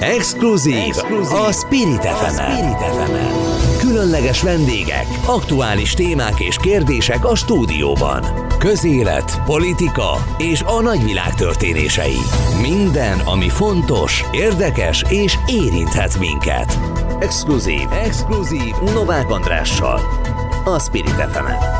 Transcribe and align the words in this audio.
Exkluzív, 0.00 0.74
Exkluzív. 0.74 1.36
a 1.38 1.52
Spirit 1.52 2.04
fm 2.04 2.42
Különleges 3.78 4.42
vendégek, 4.42 5.06
aktuális 5.26 5.94
témák 5.94 6.40
és 6.40 6.56
kérdések 6.56 7.24
a 7.24 7.34
stúdióban. 7.34 8.24
Közélet, 8.58 9.42
politika 9.44 10.18
és 10.38 10.62
a 10.62 10.80
nagyvilág 10.80 11.34
történései. 11.34 12.18
Minden, 12.60 13.18
ami 13.18 13.48
fontos, 13.48 14.24
érdekes 14.32 15.04
és 15.08 15.38
érinthet 15.46 16.18
minket. 16.18 16.78
Exkluzív, 17.20 17.88
Exkluzív 18.04 18.74
Novák 18.94 19.30
Andrással. 19.30 20.00
A 20.64 20.78
Spirit 20.78 21.10
fm 21.30 21.77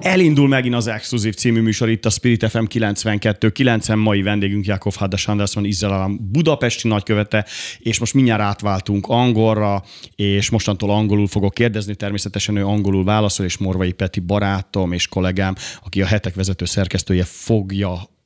Elindul 0.00 0.48
megint 0.48 0.74
az 0.74 0.86
Exkluzív 0.86 1.34
című 1.34 1.60
műsor 1.60 1.88
itt 1.88 2.04
a 2.04 2.10
Spirit 2.10 2.50
FM 2.50 2.64
92 2.64 3.50
9 3.50 3.88
mai 3.88 4.22
vendégünk 4.22 4.66
Jakov 4.66 4.94
Hadas 4.94 5.26
Anderson, 5.28 5.64
Izrael 5.64 6.10
budapesti 6.20 6.88
nagykövete, 6.88 7.46
és 7.78 7.98
most 7.98 8.14
mindjárt 8.14 8.40
átváltunk 8.40 9.06
angolra, 9.08 9.82
és 10.16 10.50
mostantól 10.50 10.90
angolul 10.90 11.26
fogok 11.26 11.54
kérdezni, 11.54 11.94
természetesen 11.94 12.56
ő 12.56 12.64
angolul 12.66 13.04
válaszol, 13.04 13.46
és 13.46 13.58
Morvai 13.58 13.92
Peti 13.92 14.20
barátom 14.20 14.92
és 14.92 15.08
kollégám, 15.08 15.54
aki 15.84 16.02
a 16.02 16.06
hetek 16.06 16.34
vezető 16.34 16.64
szerkesztője 16.64 17.24
fogja 17.24 18.18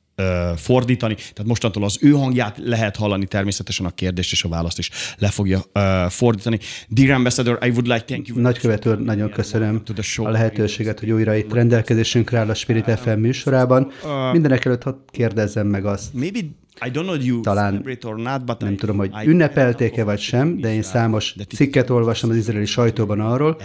fordítani, 0.55 1.13
tehát 1.15 1.45
mostantól 1.45 1.83
az 1.83 1.97
ő 2.01 2.11
hangját 2.11 2.57
lehet 2.63 2.95
hallani, 2.95 3.25
természetesen 3.25 3.85
a 3.85 3.89
kérdést 3.89 4.31
és 4.31 4.43
a 4.43 4.49
választ 4.49 4.77
is 4.77 4.89
le 5.17 5.27
fogja 5.27 5.63
uh, 5.73 6.09
fordítani. 6.09 6.59
Dear 6.87 7.11
Ambassador, 7.11 7.57
I 7.65 7.69
would 7.69 7.87
like 7.87 8.03
thank 8.05 8.27
you. 8.27 8.39
Nagykövet 8.39 8.85
úr, 8.85 8.99
nagyon 8.99 9.29
köszönöm 9.29 9.83
a 10.15 10.29
lehetőséget, 10.29 10.99
hogy 10.99 11.11
újra 11.11 11.35
itt 11.35 11.53
rendelkezésünkre 11.53 12.37
áll 12.37 12.49
a 12.49 12.53
Spirit 12.53 12.99
FM 12.99 13.19
műsorában. 13.19 13.91
Mindenek 14.31 14.65
előtt 14.65 14.83
hadd 14.83 14.95
kérdezzem 15.11 15.67
meg 15.67 15.85
azt. 15.85 16.13
Maybe 16.13 16.39
I 16.85 16.89
don't 16.89 17.03
know 17.03 17.15
you 17.21 17.41
Talán 17.41 17.85
or 18.03 18.15
not, 18.15 18.45
but 18.45 18.59
nem 18.59 18.75
tudom, 18.75 18.97
hogy 18.97 19.11
ünnepelték-e 19.25 20.03
vagy 20.03 20.19
sem, 20.19 20.57
de 20.57 20.73
én 20.73 20.81
számos 20.81 21.35
cikket 21.55 21.89
olvastam 21.89 22.29
az 22.29 22.35
izraeli 22.35 22.65
sajtóban 22.65 23.19
arról, 23.19 23.57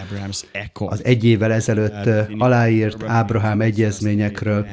az 0.74 1.04
egy 1.04 1.24
évvel 1.24 1.52
ezelőtt 1.52 2.08
aláírt 2.38 3.02
Ábrahám 3.06 3.60
egyezményekről, 3.60 4.66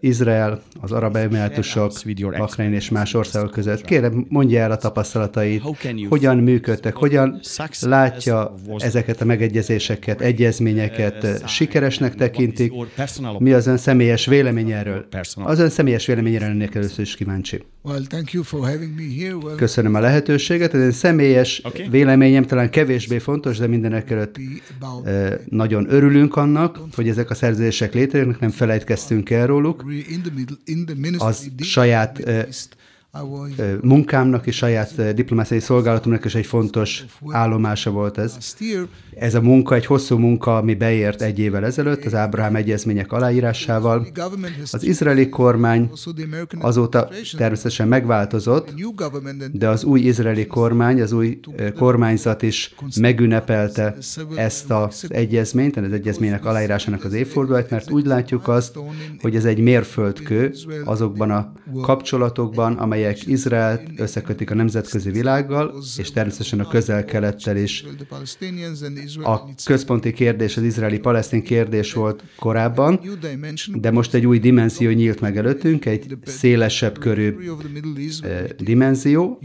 Izrael, 0.00 0.62
az 0.80 0.92
Arab 0.92 1.16
Emirátusok, 1.16 1.92
Bahrein 2.38 2.72
és 2.72 2.90
más 2.90 3.14
országok 3.14 3.50
között. 3.50 3.84
Kérem, 3.84 4.26
mondja 4.28 4.60
el 4.60 4.70
a 4.70 4.76
tapasztalatait, 4.76 5.62
hogyan 6.08 6.36
működtek, 6.36 6.94
hogyan 6.94 7.40
látja 7.80 8.54
ezeket 8.78 9.20
a 9.20 9.24
megegyezéseket, 9.24 10.20
egyezményeket, 10.20 11.48
sikeresnek 11.48 12.14
tekintik, 12.14 12.72
mi 13.38 13.52
az 13.52 13.66
ön 13.66 13.76
személyes 13.76 14.26
vélemény 14.26 14.70
erről? 14.70 15.06
Az 15.34 15.58
ön 15.58 15.68
személyes 15.68 16.06
véleményére 16.06 16.46
lennék 16.46 16.74
először 16.74 17.04
is 17.04 17.14
kíváncsi. 17.14 17.63
Köszönöm 19.56 19.94
a 19.94 20.00
lehetőséget. 20.00 20.74
Ez 20.74 20.86
egy 20.86 20.92
személyes 20.92 21.60
okay. 21.64 21.88
véleményem, 21.88 22.44
talán 22.44 22.70
kevésbé 22.70 23.18
fontos, 23.18 23.58
de 23.58 23.66
mindenek 23.66 24.10
előtt 24.10 24.36
eh, 25.04 25.32
nagyon 25.48 25.86
örülünk 25.88 26.36
annak, 26.36 26.78
hogy 26.94 27.08
ezek 27.08 27.30
a 27.30 27.34
szerződések 27.34 27.94
létrejönnek, 27.94 28.40
nem 28.40 28.50
felejtkeztünk 28.50 29.30
el 29.30 29.46
róluk. 29.46 29.84
Az 31.18 31.50
saját 31.58 32.18
eh, 32.18 32.46
munkámnak 33.82 34.46
és 34.46 34.56
saját 34.56 35.14
diplomáciai 35.14 35.60
szolgálatomnak 35.60 36.24
is 36.24 36.34
egy 36.34 36.46
fontos 36.46 37.04
állomása 37.28 37.90
volt 37.90 38.18
ez. 38.18 38.56
Ez 39.14 39.34
a 39.34 39.40
munka 39.40 39.74
egy 39.74 39.86
hosszú 39.86 40.18
munka, 40.18 40.56
ami 40.56 40.74
beért 40.74 41.22
egy 41.22 41.38
évvel 41.38 41.64
ezelőtt 41.64 42.04
az 42.04 42.14
Ábrahám 42.14 42.56
egyezmények 42.56 43.12
aláírásával. 43.12 44.06
Az 44.72 44.84
izraeli 44.84 45.28
kormány 45.28 45.90
azóta 46.60 47.08
természetesen 47.36 47.88
megváltozott, 47.88 48.74
de 49.52 49.68
az 49.68 49.84
új 49.84 50.00
izraeli 50.00 50.46
kormány, 50.46 51.00
az 51.00 51.12
új 51.12 51.40
kormányzat 51.74 52.42
is 52.42 52.74
megünnepelte 53.00 53.96
ezt 54.36 54.70
az 54.70 55.06
egyezményt, 55.08 55.76
az 55.76 55.92
egyezménynek 55.92 56.44
aláírásának 56.44 57.04
az 57.04 57.12
évfordulóját, 57.12 57.70
mert 57.70 57.90
úgy 57.90 58.06
látjuk 58.06 58.48
azt, 58.48 58.78
hogy 59.20 59.36
ez 59.36 59.44
egy 59.44 59.58
mérföldkő 59.58 60.52
azokban 60.84 61.30
a 61.30 61.52
kapcsolatokban, 61.82 62.72
amelyek 62.72 63.03
amelyek 63.04 63.26
Izraelt 63.26 63.82
összekötik 63.96 64.50
a 64.50 64.54
nemzetközi 64.54 65.10
világgal, 65.10 65.74
és 65.96 66.10
természetesen 66.10 66.60
a 66.60 66.68
közel-kelettel 66.68 67.56
is. 67.56 67.84
A 69.22 69.54
központi 69.64 70.12
kérdés 70.12 70.56
az 70.56 70.62
izraeli-palesztin 70.62 71.42
kérdés 71.42 71.92
volt 71.92 72.22
korábban, 72.38 73.00
de 73.74 73.90
most 73.90 74.14
egy 74.14 74.26
új 74.26 74.38
dimenzió 74.38 74.90
nyílt 74.90 75.20
meg 75.20 75.36
előttünk, 75.36 75.86
egy 75.86 76.16
szélesebb 76.24 76.98
körű 76.98 77.36
eh, 78.20 78.44
dimenzió, 78.58 79.38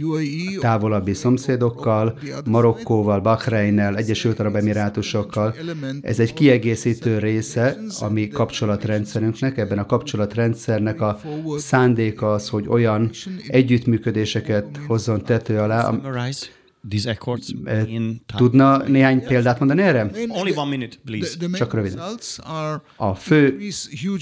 távolabbi 0.60 1.14
szomszédokkal, 1.14 2.20
Marokkóval, 2.46 3.20
Bahreinnel, 3.20 3.96
Egyesült 3.96 4.40
Arab 4.40 4.56
Emirátusokkal. 4.56 5.56
Ez 6.02 6.20
egy 6.20 6.34
kiegészítő 6.34 7.18
része 7.18 7.78
a 8.00 8.10
mi 8.10 8.28
kapcsolatrendszerünknek. 8.28 9.58
Ebben 9.58 9.78
a 9.78 9.86
kapcsolatrendszernek 9.86 11.02
a 11.02 11.20
szándéka 11.58 12.34
az, 12.34 12.50
hogy 12.50 12.66
olyan 12.68 13.10
együttműködéseket 13.50 14.66
hozzon 14.88 15.24
tető 15.24 15.58
alá. 15.60 15.92
These 16.88 17.10
accords 17.10 17.54
eh, 17.66 17.84
Tudna 18.36 18.78
néhány 18.88 19.24
példát 19.24 19.60
mondani 19.60 19.82
erre? 19.82 20.12
Only 20.28 20.52
one 20.56 20.70
minute, 20.70 20.96
please. 21.06 21.38
Csak 21.54 21.74
röviden. 21.74 22.00
A 22.96 23.16
fő 23.16 23.58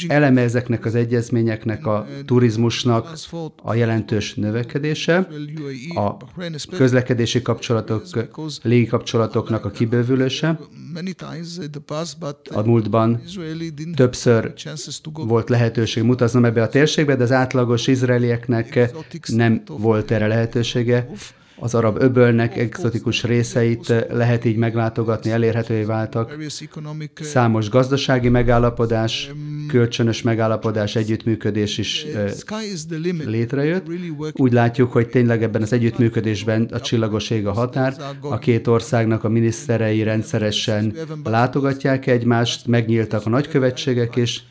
eleme 0.07 0.41
ezeknek 0.41 0.85
az 0.85 0.95
egyezményeknek 0.95 1.85
a 1.85 2.07
turizmusnak 2.25 3.17
a 3.63 3.73
jelentős 3.73 4.33
növekedése, 4.33 5.27
a 5.95 6.17
közlekedési 6.69 7.41
kapcsolatok, 7.41 8.05
légi 8.61 8.85
kapcsolatoknak 8.85 9.65
a 9.65 9.69
kibővülése. 9.69 10.59
A 12.49 12.61
múltban 12.61 13.21
többször 13.95 14.53
volt 15.13 15.49
lehetőség 15.49 16.03
mutaznom 16.03 16.45
ebbe 16.45 16.61
a 16.61 16.69
térségbe, 16.69 17.15
de 17.15 17.23
az 17.23 17.31
átlagos 17.31 17.87
izraelieknek 17.87 18.91
nem 19.27 19.61
volt 19.67 20.11
erre 20.11 20.27
lehetősége 20.27 21.09
az 21.59 21.75
arab 21.75 22.01
öbölnek 22.01 22.57
egzotikus 22.57 23.23
részeit 23.23 24.05
lehet 24.09 24.45
így 24.45 24.57
meglátogatni, 24.57 25.31
elérhetővé 25.31 25.83
váltak. 25.83 26.35
Számos 27.21 27.69
gazdasági 27.69 28.29
megállapodás, 28.29 29.31
kölcsönös 29.67 30.21
megállapodás, 30.21 30.95
együttműködés 30.95 31.77
is 31.77 32.05
létrejött. 33.25 33.85
Úgy 34.33 34.53
látjuk, 34.53 34.91
hogy 34.91 35.07
tényleg 35.07 35.43
ebben 35.43 35.61
az 35.61 35.73
együttműködésben 35.73 36.69
a 36.71 36.79
csillagos 36.79 37.29
ég 37.29 37.47
a 37.47 37.51
határ. 37.51 37.95
A 38.21 38.37
két 38.37 38.67
országnak 38.67 39.23
a 39.23 39.29
miniszterei 39.29 40.03
rendszeresen 40.03 40.95
látogatják 41.23 42.07
egymást, 42.07 42.67
megnyíltak 42.67 43.25
a 43.25 43.29
nagykövetségek 43.29 44.15
is, 44.15 44.43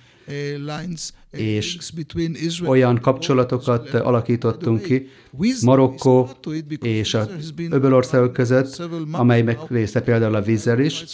és 1.30 2.60
olyan 2.64 3.00
kapcsolatokat 3.00 3.94
alakítottunk 3.94 4.82
ki 4.82 5.08
Marokkó 5.62 6.28
és 6.80 7.14
a 7.14 7.28
öbölországok 7.70 8.32
között, 8.32 8.82
amelynek 9.10 9.68
része 9.68 10.00
például 10.02 10.34
a 10.34 10.42
vízzel 10.42 10.80
is, 10.80 11.04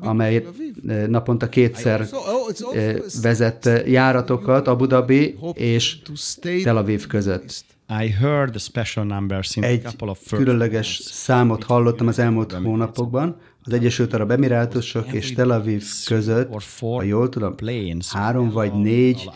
amely 0.00 0.46
eh, 0.86 1.06
naponta 1.06 1.48
kétszer 1.48 2.08
oh, 2.12 2.76
eh, 2.76 2.96
vezet 3.22 3.82
járatokat 3.86 4.68
Abu 4.68 4.86
Dhabi 4.86 5.38
és 5.54 5.98
Tel 6.62 6.76
Aviv 6.76 7.06
között. 7.06 7.64
I 8.00 8.08
heard 8.08 8.60
special 8.60 9.04
numbers 9.04 9.56
in 9.56 9.64
Egy 9.64 9.86
különleges 10.30 11.00
számot 11.04 11.64
hallottam 11.64 12.06
az 12.06 12.18
elmúlt 12.18 12.52
hónapokban, 12.52 13.36
az 13.64 13.72
Egyesült 13.72 14.14
Arab 14.14 14.30
Emirátusok 14.30 15.12
és 15.12 15.32
Tel 15.32 15.50
Aviv 15.50 15.84
között, 16.04 16.48
ha 16.80 17.02
jól 17.02 17.28
tudom, 17.28 17.54
három 18.08 18.50
vagy 18.50 18.72
négy 18.72 19.30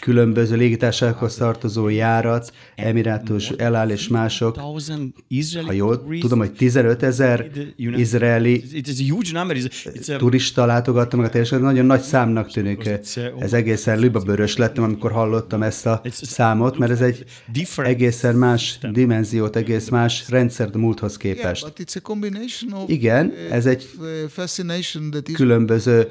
különböző 0.00 0.56
légitársasághoz 0.56 1.34
tartozó 1.34 1.88
járat, 1.88 2.52
Emirátus, 2.76 3.50
Elál 3.50 3.90
és 3.90 4.08
mások, 4.08 4.56
ha 5.66 5.72
jól 5.72 6.04
tudom, 6.20 6.38
hogy 6.38 6.52
15 6.52 7.02
ezer 7.02 7.50
izraeli 7.76 8.64
turista 10.18 10.66
látogatta 10.66 11.16
meg 11.16 11.26
a 11.26 11.28
térséget, 11.28 11.64
nagyon 11.64 11.86
nagy 11.86 12.00
számnak 12.00 12.50
tűnik. 12.52 12.90
Ez 13.38 13.52
egészen 13.52 13.98
libabőrös 13.98 14.56
lettem, 14.56 14.84
amikor 14.84 15.12
hallottam 15.12 15.62
ezt 15.62 15.86
a 15.86 16.02
számot, 16.10 16.78
mert 16.78 16.92
ez 16.92 17.00
egy 17.00 17.24
egészen 17.76 18.34
más 18.34 18.78
dimenziót, 18.92 19.56
egész 19.56 19.88
más 19.88 20.24
rendszert 20.28 20.74
a 20.74 20.78
múlthoz 20.78 21.16
képest. 21.16 21.72
Igen, 22.86 23.32
ez 23.50 23.65
ez 23.66 23.72
egy 23.72 25.32
különböző 25.32 26.08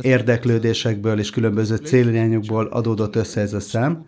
érdeklődésekből 0.00 1.18
és 1.18 1.30
különböző 1.30 1.76
célirányokból 1.76 2.66
adódott 2.66 3.16
össze 3.16 3.40
ez 3.40 3.52
a 3.52 3.60
szám. 3.60 4.04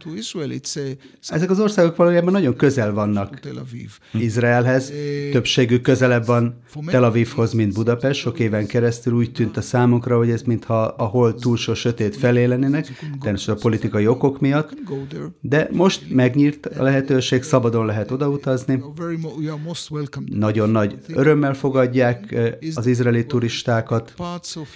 Ezek 1.29 1.51
az 1.51 1.61
országok 1.61 1.97
valójában 1.97 2.33
nagyon 2.33 2.57
közel 2.57 2.93
vannak 2.93 3.41
Izraelhez, 4.13 4.93
többségük 5.33 5.83
közelebb 5.83 6.27
van 6.27 6.61
Tel 6.87 7.05
Avivhoz, 7.05 7.53
mint 7.53 7.75
Budapest. 7.75 8.21
Sok 8.21 8.39
éven 8.39 8.67
keresztül 8.67 9.13
úgy 9.13 9.33
tűnt 9.33 9.57
a 9.57 9.61
számunkra, 9.61 10.17
hogy 10.17 10.31
ez 10.31 10.43
mintha 10.43 10.83
a 10.83 11.05
hold 11.05 11.35
túlsó 11.41 11.75
sötét 11.75 12.17
felé 12.17 12.45
lennének, 12.45 12.87
természetesen 13.21 13.55
a 13.55 13.59
politikai 13.59 14.07
okok 14.07 14.41
miatt, 14.41 14.73
de 15.41 15.69
most 15.73 16.11
megnyílt 16.11 16.67
a 16.67 16.83
lehetőség, 16.83 17.43
szabadon 17.43 17.87
lehet 17.87 18.11
odautazni. 18.11 18.83
Nagyon 20.25 20.71
nagy 20.71 20.97
örömmel 21.09 21.55
fogadják 21.93 22.55
az 22.75 22.87
izraeli 22.87 23.27
turistákat, 23.27 24.15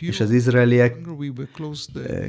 és 0.00 0.20
az 0.20 0.30
izraeliek 0.30 0.96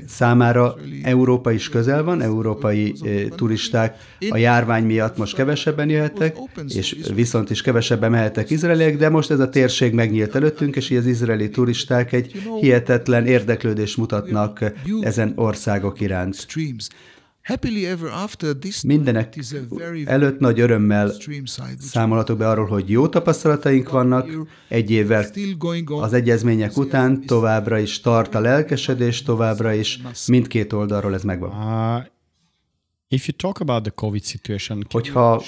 számára 0.08 0.76
Európa 1.04 1.52
is 1.52 1.70
közel 1.70 2.04
van, 2.04 2.22
európai 2.22 2.94
turisták 3.36 3.98
a 4.30 4.38
járvány 4.38 4.84
miatt 4.84 5.18
most 5.18 5.36
kevesebben 5.36 5.90
jöhettek, 5.90 6.38
és 6.68 6.96
viszont 7.14 7.50
is 7.50 7.62
kevesebben 7.62 8.12
mehettek 8.12 8.50
izraeliek, 8.50 8.98
de 8.98 9.10
most 9.10 9.32
ez 9.32 9.40
a 9.40 9.50
térség 9.50 9.94
megnyílt 9.94 10.36
előttünk, 10.36 10.76
és 10.76 10.90
így 10.90 10.98
az 10.98 11.06
izraeli 11.06 11.50
turisták 11.50 12.14
egy 12.14 12.42
hihetetlen 12.60 13.26
érdeklődést 13.26 13.98
mutatnak 13.98 14.72
ezen 15.02 15.32
országok 15.36 16.02
iránt. 16.02 16.46
Mindenek 18.84 19.38
előtt 20.06 20.40
nagy 20.40 20.60
örömmel 20.60 21.12
számolhatok 21.80 22.38
be 22.38 22.50
arról, 22.50 22.66
hogy 22.66 22.90
jó 22.90 23.08
tapasztalataink 23.08 23.90
vannak, 23.90 24.30
egy 24.68 24.92
évvel 24.92 25.26
az 25.86 26.14
egyezmények 26.14 26.78
után 26.78 27.26
továbbra 27.26 27.78
is 27.78 28.02
tart 28.02 28.36
a 28.36 28.40
lelkesedés, 28.40 29.24
továbbra 29.24 29.74
is. 29.74 30.02
Mindkét 30.28 30.74
oldalról 30.74 31.14
ez 31.14 31.24
megvan. 31.24 31.52
Uh, 33.10 33.10
If 33.10 33.28
you 33.28 33.36
talk 33.38 33.60
about 33.60 33.84
the 33.84 33.92
COVID 33.92 34.24
situation, 34.24 34.86
Hogyha 34.90 35.44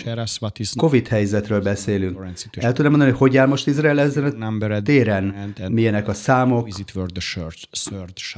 COVID 0.75 1.07
helyzetről 1.07 1.61
beszélünk, 1.61 2.17
el 2.51 2.73
tudom 2.73 2.91
mondani, 2.91 3.11
hogy 3.11 3.19
hogy 3.19 3.37
áll 3.37 3.47
most 3.47 3.67
Izrael 3.67 3.99
ezen 3.99 4.41
a 4.41 4.81
téren? 4.81 5.53
Milyenek 5.67 6.07
a 6.07 6.13
számok? 6.13 6.67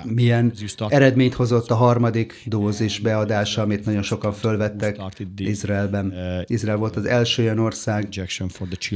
Milyen 0.03 0.53
eredményt 0.87 1.33
hozott 1.33 1.71
a 1.71 1.75
harmadik 1.75 2.41
dózis 2.45 2.99
beadása, 2.99 3.61
amit 3.61 3.85
nagyon 3.85 4.01
sokan 4.01 4.33
fölvettek 4.33 4.97
Izraelben? 5.35 6.05
Uh, 6.05 6.41
Izrael 6.45 6.77
volt 6.77 6.95
az 6.95 7.05
első 7.05 7.43
olyan 7.43 7.59
ország, 7.59 8.07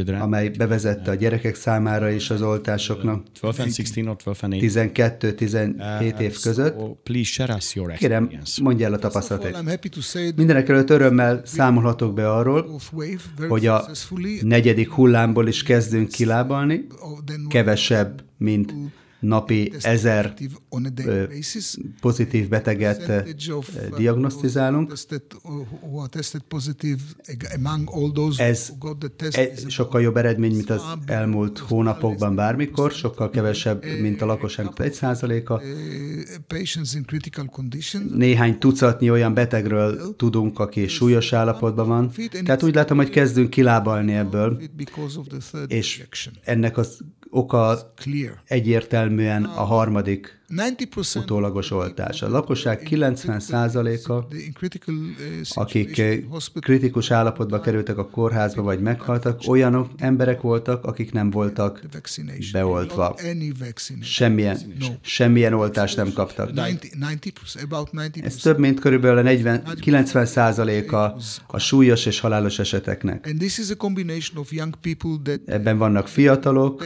amely 0.08 0.50
bevezette 0.50 1.12
a 1.12 1.16
gyerekek 1.16 1.56
számára 1.56 2.10
is 2.10 2.30
az 2.30 2.42
oltásoknak 2.42 3.24
12-17 3.42 6.20
év 6.20 6.40
között. 6.42 6.76
Kérem, 7.98 8.32
mondja 8.62 8.86
el 8.86 8.94
a 8.94 8.98
tapasztalatot. 8.98 9.52
Mindenek 10.36 10.70
előtt 10.70 10.90
örömmel 10.90 11.42
számolhatok 11.46 12.14
be 12.14 12.32
arról, 12.32 12.80
hogy 13.48 13.68
a 13.68 13.86
negyedik 14.42 14.92
hullámból 14.92 15.48
is 15.48 15.64
kezdünk 15.64 16.10
kilábalni, 16.10 16.88
kevesebb, 17.50 18.24
mint 18.38 18.74
napi 19.20 19.72
ezer 19.82 20.34
pozitív 22.02 22.48
beteget 22.50 23.26
diagnosztizálunk. 23.98 24.94
Ez 28.38 28.72
egy 29.32 29.64
sokkal 29.68 30.02
jobb 30.02 30.18
eredmény, 30.18 30.56
mint 30.56 30.70
az 30.70 30.82
elmúlt 31.06 31.60
hónapokban 31.60 32.36
bármikor, 32.36 32.92
sokkal 32.92 33.30
kevesebb, 33.30 33.86
mint 34.02 34.22
a 34.22 34.26
lakosságnak 34.26 34.80
egy 34.80 34.94
százaléka. 34.94 35.62
Néhány 38.14 38.58
tucatnyi 38.60 39.10
olyan 39.10 39.34
betegről 39.34 40.16
tudunk, 40.16 40.60
aki 40.60 40.88
súlyos 40.88 41.34
állapotban 41.34 41.88
van. 41.88 42.12
Tehát 42.44 42.64
úgy 42.64 42.76
látom, 42.76 42.98
hogy 42.98 43.10
kezdünk 43.10 43.50
kilábalni 43.50 44.14
ebből, 44.14 44.62
és 45.68 46.08
ennek 46.44 46.78
az 46.78 47.00
oka 47.30 47.94
egyértelműen 49.06 49.44
a 49.44 49.64
harmadik 49.64 50.40
utólagos 51.16 51.72
oltás. 51.72 52.22
A 52.22 52.30
lakosság 52.30 52.88
90%-a, 52.90 54.14
uh, 54.14 54.24
akik 55.54 56.02
kritikus 56.60 57.12
állapotba 57.12 57.60
kerültek 57.60 57.98
a 57.98 58.08
kórházba 58.10 58.62
vagy 58.62 58.80
meghaltak, 58.80 59.40
olyanok 59.48 59.90
emberek 59.98 60.42
voltak, 60.42 60.86
akik 60.86 61.12
nem 61.12 61.30
voltak 61.30 61.82
beoltva. 62.52 63.16
Semmilyen, 64.02 64.58
semmilyen 65.02 65.54
oltást 65.54 65.96
nem 65.96 66.14
kaptak. 66.14 66.52
Ez 68.24 68.36
több, 68.36 68.60
mint 68.60 68.80
körülbelül 68.80 69.18
a 69.18 69.22
40, 69.22 69.64
90%-a 69.66 70.96
a 71.48 71.60
súlyos 71.60 72.06
és 72.06 72.20
halálos 72.20 72.60
eseteknek. 72.60 73.36
Ebben 75.46 75.78
vannak 75.78 76.08
fiatalok, 76.08 76.86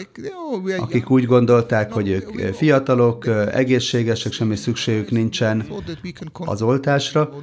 akik 0.77 1.09
úgy 1.09 1.25
gondolták, 1.25 1.91
hogy 1.91 2.09
ők 2.09 2.53
fiatalok, 2.55 3.25
egészségesek, 3.51 4.31
semmi 4.31 4.55
szükségük 4.55 5.11
nincsen 5.11 5.65
az 6.33 6.61
oltásra, 6.61 7.33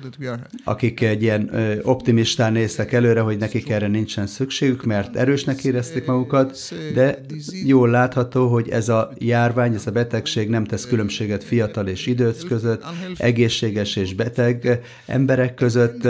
akik 0.64 1.00
egy 1.00 1.22
ilyen 1.22 1.50
optimistán 1.82 2.52
néztek 2.52 2.92
előre, 2.92 3.20
hogy 3.20 3.36
nekik 3.38 3.70
erre 3.70 3.86
nincsen 3.86 4.26
szükségük, 4.26 4.84
mert 4.84 5.16
erősnek 5.16 5.64
érezték 5.64 6.06
magukat, 6.06 6.58
de 6.94 7.20
jól 7.64 7.88
látható, 7.88 8.48
hogy 8.48 8.68
ez 8.68 8.88
a 8.88 9.12
járvány, 9.18 9.74
ez 9.74 9.86
a 9.86 9.90
betegség 9.90 10.48
nem 10.48 10.64
tesz 10.64 10.86
különbséget 10.86 11.44
fiatal 11.44 11.86
és 11.86 12.06
idős 12.06 12.44
között, 12.48 12.84
egészséges 13.16 13.96
és 13.96 14.14
beteg 14.14 14.80
emberek 15.06 15.54
között. 15.54 16.04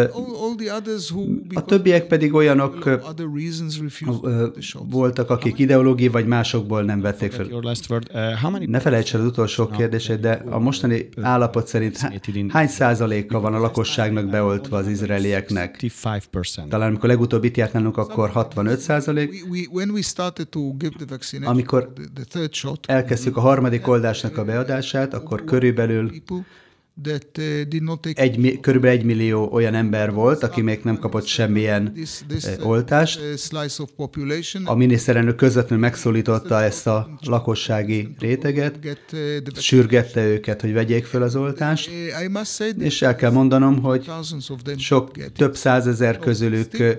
A 1.54 1.64
többiek 1.64 2.06
pedig 2.06 2.34
olyanok 2.34 3.00
voltak, 4.90 5.30
akik 5.30 5.58
ideológiai 5.58 6.08
vagy 6.08 6.26
másokból 6.26 6.82
nem 6.82 7.00
vették 7.00 7.32
fel. 7.32 7.46
Ne 8.66 8.80
felejts 8.80 9.14
el 9.14 9.20
az 9.20 9.26
utolsó 9.26 9.66
kérdését, 9.88 10.20
de 10.20 10.42
a 10.50 10.58
mostani 10.58 11.08
állapot 11.22 11.66
szerint 11.66 11.98
hány 12.48 12.68
százaléka 12.68 13.40
van 13.40 13.54
a 13.54 13.58
lakosságnak 13.58 14.30
beoltva 14.30 14.76
az 14.76 14.88
izraelieknek? 14.88 15.84
Talán 16.68 16.88
amikor 16.88 17.08
legutóbb 17.08 17.44
itt 17.44 17.56
járt 17.56 17.72
nálunk, 17.72 17.96
akkor 17.96 18.30
65 18.30 18.78
százalék. 18.78 19.44
Amikor 21.44 21.92
elkezdtük 22.86 23.36
a 23.36 23.40
harmadik 23.40 23.88
oldásnak 23.88 24.36
a 24.36 24.44
beadását, 24.44 25.14
akkor 25.14 25.44
körülbelül 25.44 26.10
Uh, 27.04 28.12
egy, 28.14 28.58
körülbelül 28.60 28.98
egy 28.98 29.04
millió 29.04 29.48
olyan 29.52 29.74
ember 29.74 30.12
volt, 30.12 30.42
aki 30.42 30.60
még 30.60 30.80
nem 30.82 30.98
kapott 30.98 31.26
semmilyen 31.26 31.92
uh, 32.58 32.66
oltást. 32.68 33.20
A 34.64 34.74
miniszterelnök 34.74 35.36
közvetlenül 35.36 35.84
megszólította 35.84 36.62
ezt 36.62 36.86
a 36.86 37.18
lakossági 37.20 38.14
réteget, 38.18 38.78
uh, 39.12 39.20
sürgette 39.58 40.26
őket, 40.26 40.60
hogy 40.60 40.72
vegyék 40.72 41.04
fel 41.04 41.22
az 41.22 41.36
oltást, 41.36 41.90
és 42.78 43.02
el 43.02 43.16
kell 43.16 43.30
mondanom, 43.30 43.82
hogy 43.82 44.10
sok, 44.76 45.10
több 45.32 45.56
százezer 45.56 46.18
közülük 46.18 46.98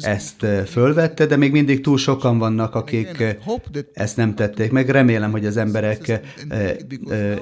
ezt 0.00 0.46
fölvette, 0.66 1.26
de 1.26 1.36
még 1.36 1.52
mindig 1.52 1.80
túl 1.80 1.98
sokan 1.98 2.38
vannak, 2.38 2.74
akik 2.74 3.24
ezt 3.92 4.16
nem 4.16 4.34
tették 4.34 4.70
meg. 4.70 4.88
Remélem, 4.88 5.30
hogy 5.30 5.46
az 5.46 5.56
emberek 5.56 6.20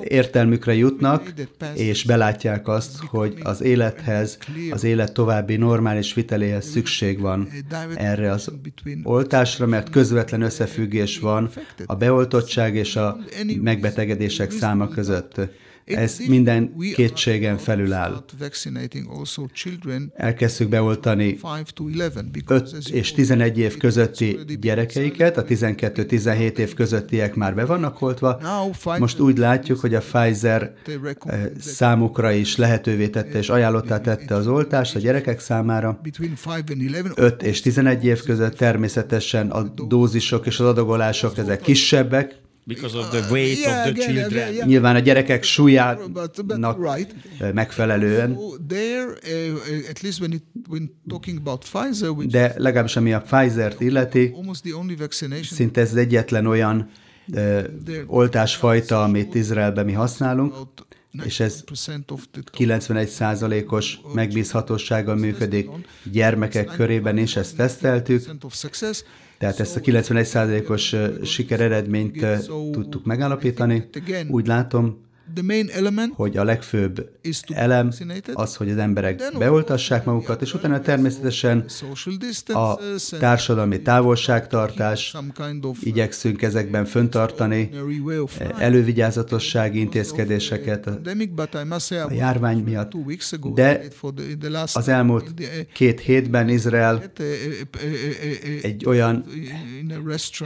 értelmükre 0.02 0.75
jutnak, 0.76 1.33
és 1.75 2.04
belátják 2.04 2.68
azt, 2.68 2.99
hogy 2.99 3.35
az 3.42 3.62
élethez, 3.62 4.38
az 4.71 4.85
élet 4.85 5.12
további 5.12 5.56
normális 5.56 6.14
viteléhez 6.14 6.66
szükség 6.71 7.21
van 7.21 7.49
erre 7.95 8.30
az 8.30 8.52
oltásra, 9.02 9.66
mert 9.66 9.90
közvetlen 9.90 10.40
összefüggés 10.42 11.18
van 11.18 11.50
a 11.87 11.95
beoltottság 11.95 12.75
és 12.75 12.97
a 12.97 13.18
megbetegedések 13.61 14.50
száma 14.50 14.88
között. 14.88 15.40
Ez 15.95 16.19
minden 16.26 16.75
kétségen 16.95 17.59
felül 17.59 17.93
áll. 17.93 18.25
Elkezdtük 20.14 20.69
beoltani 20.69 21.38
5 22.47 22.88
és 22.90 23.12
11 23.12 23.59
év 23.59 23.76
közötti 23.76 24.38
gyerekeiket, 24.61 25.37
a 25.37 25.45
12-17 25.45 26.59
év 26.59 26.75
közöttiek 26.75 27.35
már 27.35 27.55
be 27.55 27.64
vannak 27.64 28.02
oltva. 28.02 28.40
Most 28.99 29.19
úgy 29.21 29.38
látjuk, 29.38 29.81
hogy 29.81 29.95
a 29.95 30.00
Pfizer 30.00 30.75
eh, 31.26 31.50
számukra 31.59 32.33
is 32.33 32.57
lehetővé 32.57 33.09
tette 33.09 33.38
és 33.38 33.49
ajánlottá 33.49 34.00
tette 34.00 34.35
az 34.35 34.47
oltást 34.47 34.95
a 34.95 34.99
gyerekek 34.99 35.40
számára. 35.40 36.00
5 37.14 37.43
és 37.43 37.61
11 37.61 38.05
év 38.05 38.23
között 38.23 38.57
természetesen 38.57 39.50
a 39.50 39.62
dózisok 39.62 40.47
és 40.47 40.61
az 40.61 40.66
adagolások 40.66 41.38
ezek 41.38 41.61
kisebbek, 41.61 42.45
Because 42.68 42.96
of 42.96 43.11
the 43.11 43.23
weight 43.30 43.58
yeah, 43.58 43.78
of 43.78 43.94
the 43.94 44.02
again, 44.02 44.14
children. 44.14 44.40
Yeah, 44.40 44.54
yeah. 44.54 44.66
Nyilván 44.66 44.96
a 44.96 45.00
gyerekek 45.00 45.42
súlyának 45.42 46.76
right. 46.78 47.14
megfelelően. 47.52 48.35
So 48.35 48.56
there, 48.66 49.06
at 49.88 50.00
least 50.00 50.20
when, 50.20 50.32
it, 50.32 50.42
when 50.68 50.90
talking 51.08 51.38
about 51.38 51.64
Pfizer, 51.64 52.08
which 52.08 52.30
De 52.30 52.54
legalábbis 52.56 52.96
ami 52.96 53.12
a 53.12 53.20
Pfizer-t 53.20 53.80
illeti, 53.80 54.35
szinte 55.42 55.80
ez 55.80 55.94
egyetlen 55.94 56.46
olyan 56.46 56.90
uh, 57.35 57.62
oltásfajta, 58.06 59.02
amit 59.02 59.35
Izraelben 59.35 59.85
mi 59.85 59.92
használunk, 59.92 60.54
és 61.25 61.40
ez 61.40 61.64
91%-os 62.58 63.99
megbízhatósággal 64.14 65.16
működik 65.16 65.68
gyermekek 66.12 66.66
körében 66.66 67.18
is, 67.18 67.37
ezt 67.37 67.56
teszteltük, 67.56 68.30
tehát 69.38 69.61
ezt 69.61 69.76
a 69.76 69.80
91%-os 69.80 70.96
sikereredményt 71.23 72.26
tudtuk 72.70 73.04
megállapítani. 73.04 73.88
Úgy 74.28 74.46
látom, 74.46 75.05
hogy 76.14 76.37
a 76.37 76.45
legfőbb 76.45 77.11
elem 77.49 77.90
az, 78.33 78.56
hogy 78.56 78.71
az 78.71 78.76
emberek 78.76 79.23
beoltassák 79.38 80.04
magukat, 80.04 80.42
és 80.42 80.54
utána 80.54 80.80
természetesen 80.80 81.64
a 82.47 82.78
társadalmi 83.18 83.83
távolságtartás, 83.83 85.16
igyekszünk 85.80 86.42
ezekben 86.42 86.85
föntartani 86.85 87.71
elővigyázatossági 88.59 89.78
intézkedéseket. 89.78 90.90
a 91.90 92.12
járvány 92.12 92.59
miatt, 92.59 92.92
de 93.54 93.83
az 94.73 94.88
elmúlt 94.88 95.35
két 95.73 96.00
hétben 96.00 96.49
Izrael 96.49 97.02
egy 98.62 98.87
olyan 98.87 99.25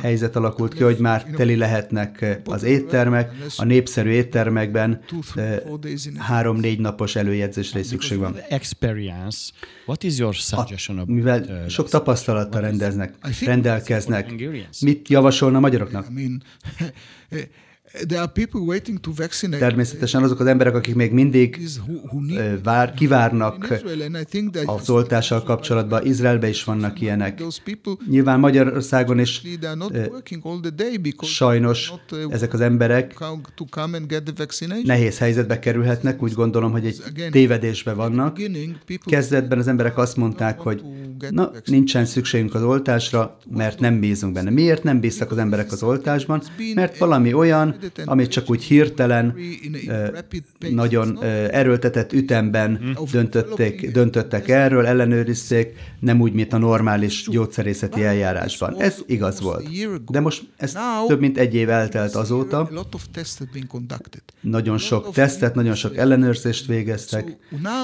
helyzet 0.01 0.37
alakult 0.37 0.75
ki, 0.75 0.83
hogy 0.83 0.99
már 0.99 1.25
teli 1.25 1.57
lehetnek 1.57 2.41
az 2.45 2.63
éttermek, 2.63 3.33
a 3.57 3.65
népszerű 3.65 4.11
éttermek 4.11 4.70
években 4.71 5.01
három-négy 6.19 6.81
napos 6.81 7.17
előjegyzésre 7.17 7.79
is 7.79 7.87
szükség 7.87 8.19
van. 8.19 8.37
Experience. 8.49 9.51
What 9.87 10.03
is 10.03 10.19
your 10.19 10.35
suggestion 10.35 10.99
about, 10.99 11.17
mivel 11.17 11.43
uh, 11.43 11.69
sok 11.69 11.89
tapasztalattal 11.89 12.61
rendeznek, 12.61 13.15
rendelkeznek, 13.45 14.33
mit 14.81 15.09
javasolna 15.09 15.61
magyaroknak? 15.61 16.07
There 17.93 18.21
are 18.21 18.31
people 18.33 18.61
waiting 18.61 19.01
to 19.01 19.13
vaccinate. 19.17 19.59
Természetesen 19.59 20.23
azok 20.23 20.41
az 20.41 20.47
emberek, 20.47 20.75
akik 20.75 20.95
még 20.95 21.13
mindig 21.13 21.69
vár, 22.63 22.95
kivárnak 22.95 23.81
az 24.65 24.91
oltással 24.91 25.43
kapcsolatban, 25.43 26.07
Izraelbe 26.07 26.49
is 26.49 26.65
vannak 26.65 27.01
ilyenek. 27.01 27.43
Nyilván 28.11 28.41
Magyarországon 28.41 29.19
is 29.19 29.43
sajnos 31.23 31.93
ezek 32.29 32.53
az 32.53 32.61
emberek 32.61 33.25
nehéz 34.85 35.19
helyzetbe 35.19 35.59
kerülhetnek, 35.59 36.23
úgy 36.23 36.33
gondolom, 36.33 36.73
hogy 36.73 36.87
egy 36.87 37.03
tévedésbe 37.31 37.93
vannak. 37.93 38.39
Kezdetben 39.05 39.59
az 39.59 39.69
emberek 39.69 39.99
azt 39.99 40.17
mondták, 40.17 40.59
hogy 40.59 40.83
na, 41.31 41.51
nincsen 41.65 42.05
szükségünk 42.05 42.55
az 42.55 42.63
oltásra, 42.63 43.39
mert 43.51 43.81
nem 43.81 44.01
bízunk 44.01 44.33
benne. 44.33 44.51
Miért 44.51 44.83
nem 44.83 45.01
bíztak 45.01 45.31
az 45.31 45.39
emberek 45.39 45.73
az 45.73 45.83
oltásban? 45.83 46.43
Mert 46.75 46.99
valami 46.99 47.33
olyan, 47.33 47.79
amit 48.05 48.31
csak 48.31 48.51
úgy 48.51 48.63
hirtelen, 48.63 49.37
nagyon 50.59 51.23
erőltetett 51.51 52.13
ütemben 52.13 52.97
döntötték, 53.13 53.91
döntöttek 53.91 54.49
erről, 54.49 54.87
ellenőrizték, 54.87 55.79
nem 56.01 56.21
úgy, 56.21 56.33
mint 56.33 56.53
a 56.53 56.59
normális 56.59 57.29
gyógyszerészeti 57.31 58.05
eljárásban. 58.05 58.81
Ez 58.81 58.99
igaz 59.07 59.41
volt. 59.41 59.69
De 60.11 60.21
most 60.21 60.43
ez 60.57 60.77
több 61.07 61.21
mint 61.21 61.39
egy 61.39 61.55
év 61.55 61.71
eltelt 61.71 62.15
azóta. 62.15 62.71
Nagyon 64.41 64.79
sok 64.79 65.13
tesztet, 65.13 65.55
nagyon 65.55 65.75
sok 65.75 65.97
ellenőrzést 65.97 66.67
végeztek, 66.67 67.37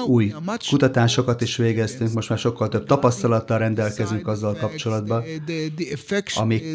új 0.07 0.33
kutatásokat 0.69 1.41
is 1.41 1.55
végeztünk, 1.55 2.13
most 2.13 2.29
már 2.29 2.37
sokkal 2.37 2.67
több 2.67 2.85
tapasztalattal 2.85 3.57
rendelkezünk 3.57 4.27
azzal 4.27 4.55
kapcsolatban, 4.55 5.23
amik 6.35 6.65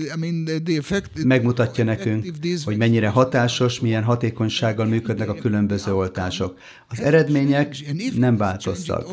megmutatja 1.25 1.85
nekünk, 1.85 2.27
hogy 2.65 2.77
mennyire 2.77 3.09
hatásos, 3.13 3.81
milyen 3.81 4.03
hatékonysággal 4.03 4.87
működnek 4.87 5.29
a 5.29 5.35
különböző 5.35 5.95
oltások. 5.95 6.59
Az 6.89 7.01
eredmények 7.01 7.77
nem 8.17 8.37
változtak. 8.37 9.07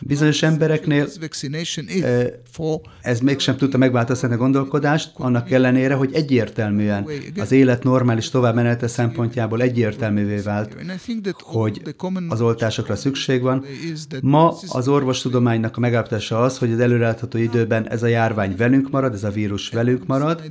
Bizonyos 0.00 0.42
embereknél 0.42 1.08
ez 3.00 3.20
mégsem 3.20 3.56
tudta 3.56 3.78
megváltoztatni 3.78 4.34
a 4.34 4.38
gondolkodást, 4.38 5.10
annak 5.14 5.50
ellenére, 5.50 5.94
hogy 5.94 6.10
egyértelműen 6.12 7.06
az 7.38 7.52
élet 7.52 7.82
normális 7.84 8.30
továbbmenete 8.30 8.86
szempontjából 8.86 9.62
egyértelművé 9.62 10.36
vált, 10.36 10.76
hogy 11.40 11.82
az 12.28 12.40
oltásokra 12.40 12.96
szükség 12.96 13.42
van. 13.42 13.64
Ma 14.20 14.54
az 14.68 14.88
orvostudománynak 14.88 15.76
a 15.76 15.80
megállapítása 15.80 16.40
az, 16.40 16.58
hogy 16.58 16.72
az 16.72 16.80
előrelátható 16.80 17.38
időben 17.38 17.88
ez 17.88 18.02
a 18.02 18.06
járvány 18.06 18.56
velünk 18.56 18.90
marad, 18.90 19.14
ez 19.14 19.24
a 19.24 19.30
vírus 19.30 19.68
velünk 19.68 20.06
marad, 20.06 20.42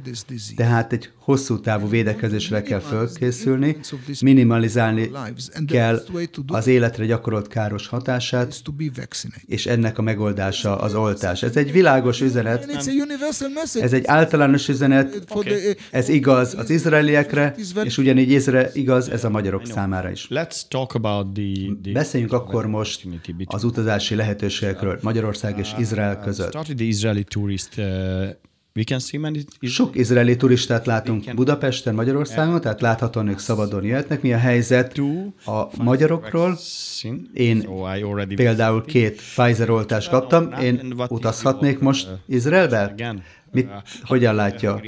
tehát 0.55 0.93
egy 0.93 1.09
hosszú 1.27 1.59
távú 1.59 1.89
védekezésre 1.89 2.61
kell 2.61 2.79
fölkészülni, 2.79 3.77
minimalizálni 4.21 5.11
kell 5.67 6.03
az 6.47 6.67
életre 6.67 7.05
gyakorolt 7.05 7.47
káros 7.47 7.87
hatását, 7.87 8.61
és 9.45 9.65
ennek 9.65 9.97
a 9.97 10.01
megoldása 10.01 10.77
az 10.77 10.95
oltás. 10.95 11.43
Ez 11.43 11.57
egy 11.57 11.71
világos 11.71 12.21
üzenet, 12.21 12.65
ez 13.73 13.93
egy 13.93 14.05
általános 14.05 14.67
üzenet, 14.67 15.33
ez 15.91 16.09
igaz 16.09 16.55
az 16.57 16.69
izraeliekre, 16.69 17.55
és 17.83 17.97
ugyanígy 17.97 18.31
Izrael 18.31 18.69
igaz 18.73 19.09
ez 19.09 19.23
a 19.23 19.29
magyarok 19.29 19.65
számára 19.65 20.11
is. 20.11 20.29
Beszéljünk 21.93 22.33
akkor 22.33 22.65
most 22.67 23.07
az 23.45 23.63
utazási 23.63 24.15
lehetőségekről 24.15 24.99
Magyarország 25.01 25.57
és 25.57 25.69
Izrael 25.77 26.19
között. 26.19 26.57
We 28.77 28.83
can 28.83 28.99
see 28.99 29.19
many 29.19 29.43
Sok 29.61 29.95
izraeli 29.95 30.35
turistát 30.35 30.85
látunk 30.85 31.33
Budapesten, 31.33 31.95
Magyarországon, 31.95 32.61
tehát 32.61 32.81
láthatóan 32.81 33.27
ők 33.27 33.39
szabadon 33.39 33.83
jöhetnek. 33.83 34.21
Mi 34.21 34.33
a 34.33 34.37
helyzet 34.37 34.97
a 35.45 35.67
magyarokról? 35.83 36.57
Én 37.33 37.69
például 38.35 38.85
két 38.85 39.15
Pfizer 39.15 39.69
oltást 39.69 40.09
kaptam, 40.09 40.51
én 40.61 40.93
utazhatnék 41.07 41.79
most 41.79 42.07
uh, 42.07 42.35
Izraelbe? 42.35 42.93
Mit, 43.57 43.65
uh, 43.65 43.71
hogyan 44.01 44.35
látja? 44.35 44.81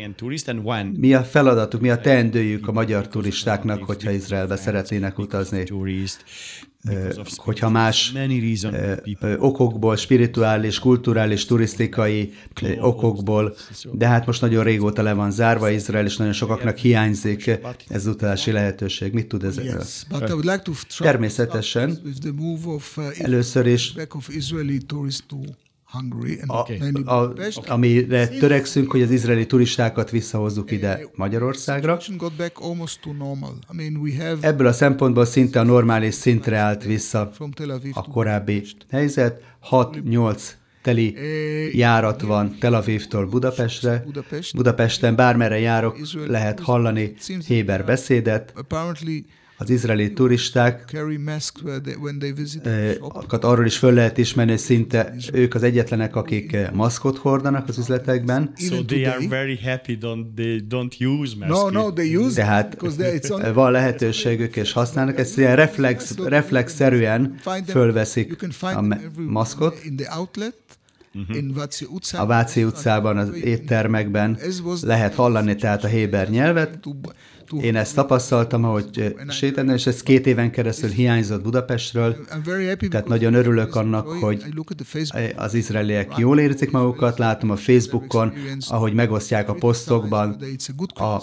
Mi 0.98 1.14
a 1.14 1.24
feladatuk, 1.24 1.82
mi 1.82 1.90
a 1.90 1.98
teendőjük 1.98 2.68
a 2.68 2.72
magyar 2.72 3.08
turistáknak, 3.08 3.84
hogyha 3.84 4.12
Izraelbe 4.12 4.56
szeretnének 4.56 5.18
utazni? 5.20 5.64
hogyha 7.36 7.70
más 7.70 8.14
okokból, 9.38 9.96
spirituális, 9.96 10.80
kulturális, 10.80 11.46
turisztikai 11.46 12.34
okokból, 12.80 13.56
de 13.92 14.08
hát 14.08 14.26
most 14.26 14.42
nagyon 14.42 14.64
régóta 14.64 15.02
le 15.02 15.14
van 15.14 15.32
zárva 15.32 15.70
Izrael, 15.70 16.06
és 16.06 16.18
nagyon 16.18 16.34
sokaknak 16.34 16.78
hiányzik 16.78 17.60
ez 17.88 18.08
utazási 18.08 18.52
lehetőség. 18.52 19.14
Mit 19.14 19.28
tud 19.28 19.44
ezekről? 19.44 19.84
Természetesen 20.98 22.00
először 23.18 23.66
is 23.66 23.94
a, 26.48 27.12
a, 27.12 27.34
amire 27.68 28.28
törekszünk, 28.28 28.92
hogy 28.92 29.02
az 29.02 29.12
izraeli 29.12 29.46
turistákat 29.46 30.10
visszahozzuk 30.10 30.72
ide 30.72 31.02
Magyarországra. 31.16 32.00
Ebből 34.42 34.68
a 34.68 34.74
szempontból 34.74 35.26
szinte 35.26 35.60
a 35.60 35.64
normális 35.64 36.14
szintre 36.14 36.58
állt 36.58 36.84
vissza 36.84 37.32
a 37.94 38.04
korábbi 38.04 38.64
helyzet. 38.90 39.44
6-8 39.70 40.42
teli 40.82 41.16
járat 41.72 42.22
van 42.22 42.58
Tel 42.60 42.74
Avivtól 42.74 43.26
Budapestre. 43.26 44.04
Budapesten 44.56 45.16
bármerre 45.16 45.60
járok, 45.60 45.98
lehet 46.28 46.60
hallani 46.60 47.14
Héber 47.48 47.86
beszédet 47.86 48.54
az 49.62 49.70
izraeli 49.70 50.14
turisták 50.14 50.98
arról 53.44 53.66
is 53.66 53.78
föl 53.78 53.94
lehet 53.94 54.18
ismerni, 54.18 54.52
hogy 54.52 54.60
szinte 54.60 55.14
ők 55.34 55.56
az 55.56 55.64
egyetlenek, 55.64 56.16
akik 56.16 56.58
maszkot 56.74 57.18
hordanak 57.18 57.68
az 57.68 57.78
üzletekben. 57.78 58.52
So 58.56 58.84
they 58.84 59.04
are 59.04 59.28
very 59.28 59.60
happy 59.64 59.98
don't, 60.02 60.26
they 60.36 60.62
don't 60.70 61.20
use 61.20 61.36
No, 61.48 61.70
no, 61.70 61.94
they 61.94 62.16
use 62.16 62.36
Tehát 62.36 62.78
van 63.54 63.72
lehetőségük 63.72 64.56
és 64.56 64.72
használnak, 64.72 65.20
ezt 65.20 65.38
ilyen 65.38 65.56
reflex, 65.56 66.18
reflexzerűen 66.18 67.40
fölveszik 67.68 68.48
a 68.62 68.98
maszkot. 69.18 69.82
A 72.12 72.26
Váci 72.26 72.64
utcában, 72.64 73.18
az 73.18 73.36
éttermekben 73.36 74.38
lehet 74.82 75.16
hallani 75.16 75.56
tehát 75.56 75.84
a 75.84 75.88
héber 75.88 76.30
nyelvet, 76.30 76.80
én 77.62 77.76
ezt 77.76 77.96
tapasztaltam, 77.96 78.64
ahogy 78.64 79.16
sétáltam, 79.30 79.76
és 79.76 79.88
ez 79.88 80.04
két 80.04 80.28
éven 80.28 80.52
keresztül 80.52 80.90
hiányzott 80.90 81.42
Budapestről, 81.42 82.16
tehát 82.90 83.08
nagyon 83.08 83.34
örülök 83.34 83.76
annak, 83.76 84.08
hogy 84.08 84.44
az 85.36 85.54
izraeliek 85.54 86.18
jól 86.18 86.40
érzik 86.40 86.72
magukat, 86.72 87.18
látom 87.18 87.50
a 87.50 87.56
Facebookon, 87.56 88.34
ahogy 88.68 88.94
megosztják 88.94 89.50
a 89.50 89.54
posztokban 89.54 90.38
a 90.94 91.22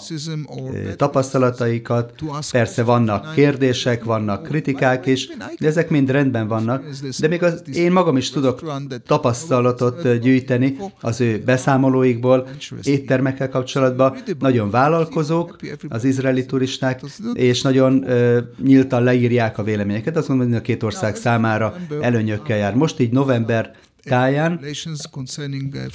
tapasztalataikat. 0.95 2.13
Persze 2.51 2.83
vannak 2.83 3.33
kérdések, 3.33 4.03
vannak 4.03 4.43
kritikák 4.43 5.05
is, 5.05 5.29
de 5.59 5.67
ezek 5.67 5.89
mind 5.89 6.09
rendben 6.11 6.47
vannak, 6.47 6.85
de 7.19 7.27
még 7.27 7.43
az, 7.43 7.61
én 7.73 7.91
magam 7.91 8.17
is 8.17 8.29
tudok 8.29 8.71
tapasztalatot 9.05 10.19
gyűjteni 10.19 10.77
az 11.01 11.21
ő 11.21 11.41
beszámolóikból, 11.45 12.47
éttermekkel 12.83 13.49
kapcsolatban, 13.49 14.17
nagyon 14.39 14.69
vállalkozók, 14.69 15.55
az 15.89 16.03
izraeli 16.17 16.45
turisták, 16.45 17.01
és 17.33 17.61
nagyon 17.61 18.03
uh, 18.03 18.37
nyíltan 18.63 19.03
leírják 19.03 19.57
a 19.57 19.63
véleményeket. 19.63 20.17
Azt 20.17 20.27
mondom, 20.27 20.47
hogy 20.47 20.57
a 20.57 20.61
két 20.61 20.83
ország 20.83 21.15
számára 21.15 21.75
előnyökkel 22.01 22.57
jár. 22.57 22.75
Most 22.75 22.99
így 22.99 23.11
november 23.11 23.75
táján 24.03 24.59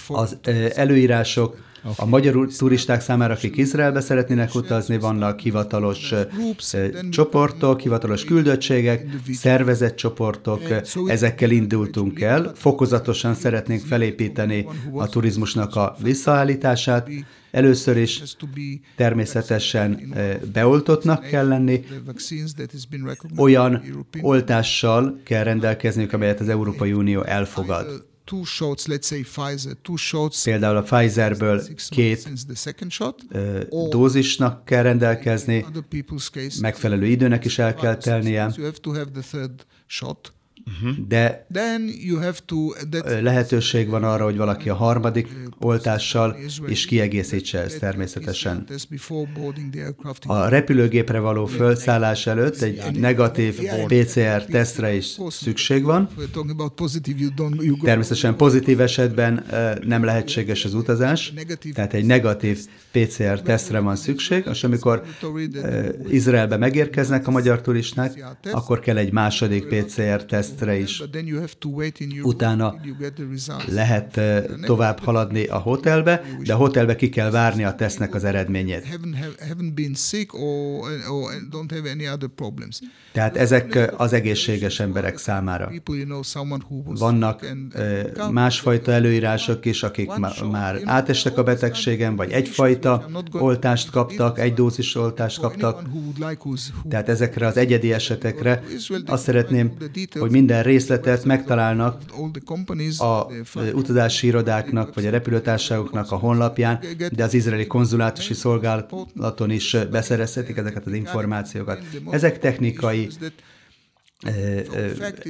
az 0.08 0.36
uh, 0.46 0.66
előírások 0.74 1.56
a 1.96 2.06
magyar 2.06 2.46
turisták 2.58 3.00
számára, 3.00 3.34
akik 3.34 3.56
Izraelbe 3.56 4.00
szeretnének 4.00 4.54
utazni, 4.54 4.98
vannak 4.98 5.40
hivatalos 5.40 6.14
csoportok, 7.10 7.80
hivatalos 7.80 8.24
küldöttségek, 8.24 9.06
szervezett 9.32 9.96
csoportok, 9.96 10.62
ezekkel 11.06 11.50
indultunk 11.50 12.20
el. 12.20 12.52
Fokozatosan 12.54 13.34
szeretnénk 13.34 13.80
felépíteni 13.80 14.66
a 14.92 15.08
turizmusnak 15.08 15.76
a 15.76 15.96
visszaállítását, 16.02 17.08
Először 17.50 17.96
is 17.96 18.22
természetesen 18.96 20.14
beoltottnak 20.52 21.22
kell 21.22 21.48
lenni, 21.48 21.84
olyan 23.36 23.82
oltással 24.20 25.20
kell 25.24 25.44
rendelkezniük, 25.44 26.12
amelyet 26.12 26.40
az 26.40 26.48
Európai 26.48 26.92
Unió 26.92 27.22
elfogad 27.22 28.11
two 28.24 28.44
shots, 28.44 28.86
let's 28.86 29.06
say 29.06 29.22
Pfizer, 29.22 29.76
two 29.82 29.96
shots. 29.96 30.42
Például 30.42 30.76
a 30.76 30.82
Pfizerből 30.82 31.62
két 31.88 32.28
uh, 33.30 33.88
dózisnak 33.88 34.64
kell 34.64 34.82
rendelkezni, 34.82 35.66
megfelelő 36.60 37.06
időnek 37.06 37.44
is 37.44 37.58
el 37.58 37.74
kell 37.74 37.96
telnie. 37.96 38.52
Uh-huh. 40.66 41.06
De 41.08 41.46
lehetőség 43.20 43.88
van 43.88 44.04
arra, 44.04 44.24
hogy 44.24 44.36
valaki 44.36 44.68
a 44.68 44.74
harmadik 44.74 45.28
oltással 45.58 46.36
is 46.66 46.86
kiegészítse 46.86 47.58
ezt 47.58 47.78
természetesen. 47.78 48.66
A 50.26 50.48
repülőgépre 50.48 51.18
való 51.18 51.46
felszállás 51.46 52.26
előtt 52.26 52.60
egy 52.60 52.98
negatív 52.98 53.60
PCR 53.86 54.44
tesztre 54.44 54.94
is 54.94 55.18
szükség 55.28 55.84
van. 55.84 56.08
Természetesen 57.82 58.36
pozitív 58.36 58.80
esetben 58.80 59.44
nem 59.82 60.04
lehetséges 60.04 60.64
az 60.64 60.74
utazás, 60.74 61.32
tehát 61.74 61.94
egy 61.94 62.04
negatív 62.04 62.66
PCR 62.90 63.40
tesztre 63.40 63.78
van 63.78 63.96
szükség, 63.96 64.44
és 64.50 64.64
amikor 64.64 65.02
Izraelbe 66.08 66.56
megérkeznek 66.56 67.26
a 67.26 67.30
magyar 67.30 67.60
turisták, 67.60 68.24
akkor 68.52 68.80
kell 68.80 68.96
egy 68.96 69.12
második 69.12 69.66
PCR 69.66 70.24
teszt 70.24 70.51
tesztre 70.52 70.78
is. 70.78 71.02
Utána 72.22 72.74
lehet 73.68 74.16
eh, 74.16 74.44
tovább 74.64 74.98
haladni 74.98 75.44
a 75.44 75.58
hotelbe, 75.58 76.22
de 76.44 76.52
a 76.52 76.56
hotelbe 76.56 76.96
ki 76.96 77.08
kell 77.08 77.30
várni 77.30 77.64
a 77.64 77.74
tesznek 77.74 78.14
az 78.14 78.24
eredményét. 78.24 78.98
Tehát 83.12 83.36
ezek 83.36 83.74
eh, 83.74 83.88
az 84.00 84.12
egészséges 84.12 84.80
emberek 84.80 85.18
számára. 85.18 85.72
Vannak 86.84 87.46
eh, 87.72 88.30
másfajta 88.30 88.92
előírások 88.92 89.64
is, 89.64 89.82
akik 89.82 90.10
már 90.50 90.80
átestek 90.84 91.38
a 91.38 91.42
betegségen, 91.42 92.16
vagy 92.16 92.30
egyfajta 92.30 93.08
oltást 93.32 93.90
kaptak, 93.90 94.38
egy 94.38 94.54
dózis 94.54 94.94
oltást 94.94 95.40
kaptak. 95.40 95.82
Tehát 96.88 97.08
ezekre 97.08 97.46
az 97.46 97.56
egyedi 97.56 97.92
esetekre 97.92 98.62
azt 99.06 99.22
szeretném, 99.22 99.72
hogy 100.18 100.30
minden 100.42 100.62
részletet 100.62 101.24
megtalálnak 101.24 102.00
a 102.98 103.26
utazási 103.72 104.26
irodáknak, 104.26 104.94
vagy 104.94 105.06
a 105.06 105.10
repülőtársaságoknak 105.10 106.10
a 106.12 106.16
honlapján, 106.16 106.80
de 107.10 107.24
az 107.24 107.34
izraeli 107.34 107.66
konzulátusi 107.66 108.34
szolgálaton 108.34 109.50
is 109.50 109.76
beszerezhetik 109.90 110.56
ezeket 110.56 110.86
az 110.86 110.92
információkat. 110.92 111.78
Ezek 112.10 112.38
technikai 112.38 113.08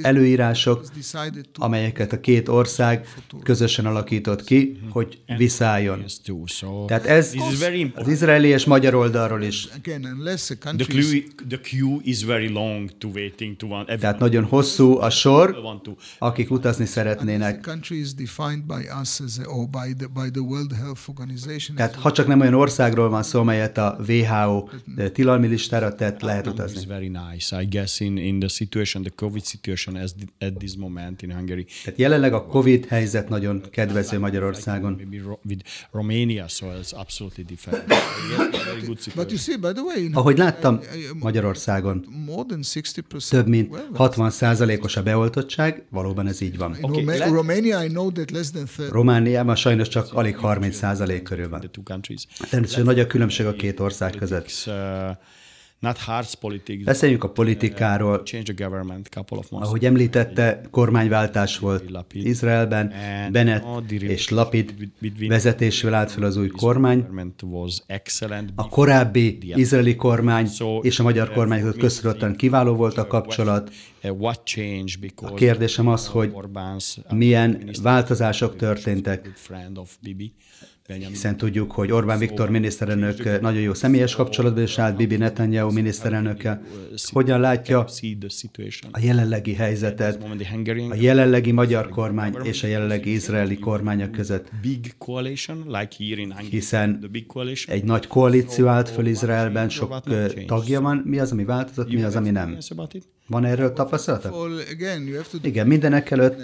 előírások, 0.02 0.84
amelyeket 1.54 2.12
a 2.12 2.20
két 2.20 2.48
ország 2.48 3.06
közösen 3.42 3.86
alakított 3.86 4.44
ki, 4.44 4.78
hogy 4.90 5.18
visszálljon. 5.36 6.04
Tehát 6.86 7.06
ez 7.06 7.34
az 7.94 8.08
izraeli 8.08 8.48
és 8.48 8.64
magyar 8.64 8.94
oldalról 8.94 9.42
is. 9.42 9.68
Tehát 13.98 14.18
nagyon 14.18 14.44
hosszú 14.44 14.98
a 14.98 15.10
sor, 15.10 15.56
akik 16.18 16.50
utazni 16.50 16.86
szeretnének. 16.86 17.68
Tehát 21.76 21.94
ha 21.94 22.12
csak 22.12 22.26
nem 22.26 22.40
olyan 22.40 22.54
országról 22.54 23.08
van 23.08 23.22
szó, 23.22 23.40
amelyet 23.40 23.78
a 23.78 23.98
WHO 24.08 24.68
tilalmi 25.12 25.46
listára 25.46 25.94
tett, 25.94 26.20
lehet 26.20 26.46
utazni 26.46 26.80
situation, 28.84 29.02
the 29.02 29.26
COVID 29.26 29.44
situation 29.44 29.96
as 29.96 30.14
at 30.40 30.58
this 30.58 30.76
moment 30.76 31.22
in 31.22 31.32
Hungary. 31.32 31.66
Tehát 31.84 31.98
jelenleg 31.98 32.32
a 32.32 32.46
COVID 32.46 32.86
helyzet 32.86 33.28
nagyon 33.28 33.62
kedvező 33.70 34.18
Magyarországon. 34.18 35.00
With 35.44 35.64
Romania, 35.90 36.48
so 36.48 36.66
it's 36.66 36.92
absolutely 36.92 37.44
different. 37.44 37.84
But 39.14 39.30
you 39.30 39.38
see, 39.38 39.56
by 39.56 39.72
the 39.72 39.82
way, 39.82 40.08
Ahogy 40.12 40.38
láttam, 40.38 40.80
Magyarországon 41.18 42.06
több 43.30 43.46
mint 43.46 43.76
60 43.94 44.30
százalékos 44.30 44.96
a 44.96 45.02
beoltottság, 45.02 45.84
valóban 45.90 46.26
ez 46.26 46.40
így 46.40 46.56
van. 46.56 46.76
Okay, 46.80 47.18
Romania, 47.18 47.84
I 47.84 47.88
know 47.88 48.12
that 48.12 48.30
less 48.30 48.50
than 48.50 48.66
30. 48.76 48.92
Romániában 48.92 49.56
sajnos 49.56 49.88
csak 49.88 50.12
alig 50.12 50.36
30 50.36 50.76
százalék 50.76 51.22
körül 51.22 51.48
van. 51.48 51.70
Természetesen 52.50 52.84
nagy 52.84 53.00
a 53.00 53.06
különbség 53.06 53.46
a 53.46 53.52
két 53.52 53.80
ország 53.80 54.12
között. 54.12 54.70
Uh, 55.82 55.88
Not 55.88 55.98
hard 55.98 56.34
politics. 56.34 56.84
Beszéljünk 56.84 57.24
a 57.24 57.30
politikáról. 57.30 58.22
Change 58.22 58.52
the 58.52 58.64
government 58.64 59.08
couple 59.08 59.36
of 59.36 59.50
months. 59.50 59.68
Ahogy 59.68 59.84
említette, 59.84 60.60
kormányváltás 60.70 61.58
volt 61.58 61.84
Izraelben, 62.12 62.92
Bennett 63.32 63.90
és 63.90 64.28
Lapid 64.28 64.74
vezetésével 65.28 65.94
állt 65.94 66.10
fel 66.10 66.22
az 66.22 66.36
új 66.36 66.48
kormány. 66.48 67.06
A 68.54 68.68
korábbi 68.68 69.38
izraeli 69.54 69.96
kormány 69.96 70.48
és 70.82 70.98
a 70.98 71.02
magyar 71.02 71.32
kormány 71.32 71.60
között 71.60 71.78
köztudottan 71.78 72.36
kiváló 72.36 72.74
volt 72.74 72.98
a 72.98 73.06
kapcsolat. 73.06 73.70
A 75.16 75.34
kérdésem 75.34 75.88
az, 75.88 76.06
hogy 76.06 76.32
milyen 77.10 77.70
változások 77.82 78.56
történtek 78.56 79.32
hiszen 80.86 81.36
tudjuk, 81.36 81.72
hogy 81.72 81.92
Orbán 81.92 82.18
Viktor 82.18 82.50
miniszterelnök 82.50 83.40
nagyon 83.40 83.60
jó 83.60 83.74
személyes 83.74 84.14
kapcsolatban 84.14 84.62
is 84.62 84.78
állt 84.78 84.96
Bibi 84.96 85.16
Netanyahu 85.16 85.72
miniszterelnökkel. 85.72 86.62
Hogyan 87.12 87.40
látja 87.40 87.86
a 88.90 88.98
jelenlegi 89.02 89.54
helyzetet, 89.54 90.22
a 90.90 90.94
jelenlegi 90.94 91.52
magyar 91.52 91.88
kormány 91.88 92.34
és 92.42 92.62
a 92.62 92.66
jelenlegi 92.66 93.12
izraeli 93.12 93.58
kormánya 93.58 94.10
között? 94.10 94.50
Hiszen 96.50 97.10
egy 97.66 97.84
nagy 97.84 98.06
koalíció 98.06 98.66
állt 98.66 98.88
föl 98.88 99.06
Izraelben, 99.06 99.68
sok 99.68 100.00
tagja 100.46 100.80
van. 100.80 101.02
Mi 101.04 101.18
az, 101.18 101.32
ami 101.32 101.44
változott, 101.44 101.92
mi 101.92 102.02
az, 102.02 102.16
ami 102.16 102.30
nem? 102.30 102.58
Van 103.26 103.44
erről 103.44 103.72
tapasztalata? 103.72 104.48
Igen, 105.42 105.66
mindenek 105.66 106.10
előtt 106.10 106.36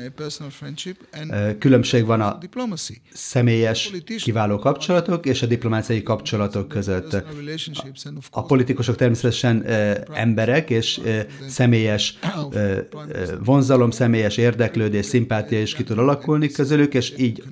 különbség 1.58 2.04
van 2.04 2.20
a 2.20 2.38
személyes 3.12 3.92
kiváló 4.22 4.58
kapcsolatok 4.58 5.26
és 5.26 5.42
a 5.42 5.46
diplomáciai 5.46 6.02
kapcsolatok 6.02 6.68
között. 6.68 7.22
A 8.30 8.42
politikusok 8.42 8.96
természetesen 8.96 9.66
emberek, 10.12 10.70
és 10.70 11.00
személyes 11.48 12.18
vonzalom, 13.44 13.90
személyes 13.90 14.36
érdeklődés, 14.36 15.06
szimpátia 15.06 15.60
is 15.60 15.74
ki 15.74 15.84
tud 15.84 15.98
alakulni 15.98 16.48
közülük, 16.48 16.94
és 16.94 17.14
így 17.16 17.42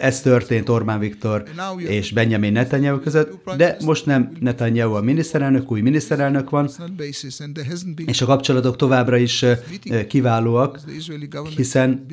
ez 0.00 0.20
történt 0.20 0.68
Orbán 0.68 0.98
Viktor 0.98 1.44
és 1.76 2.12
Benjamin 2.12 2.52
Netanyahu 2.52 3.00
között, 3.00 3.56
de 3.56 3.76
most 3.84 4.06
nem 4.06 4.32
Netanyahu 4.40 4.94
a 4.94 5.00
miniszterelnök, 5.00 5.70
új 5.70 5.80
miniszterelnök 5.80 6.50
van, 6.50 6.70
és 8.06 8.20
a 8.20 8.26
kapcsolatok 8.40 8.76
továbbra 8.76 9.16
is 9.16 9.44
kiválóak, 10.08 10.78
hiszen 11.56 12.06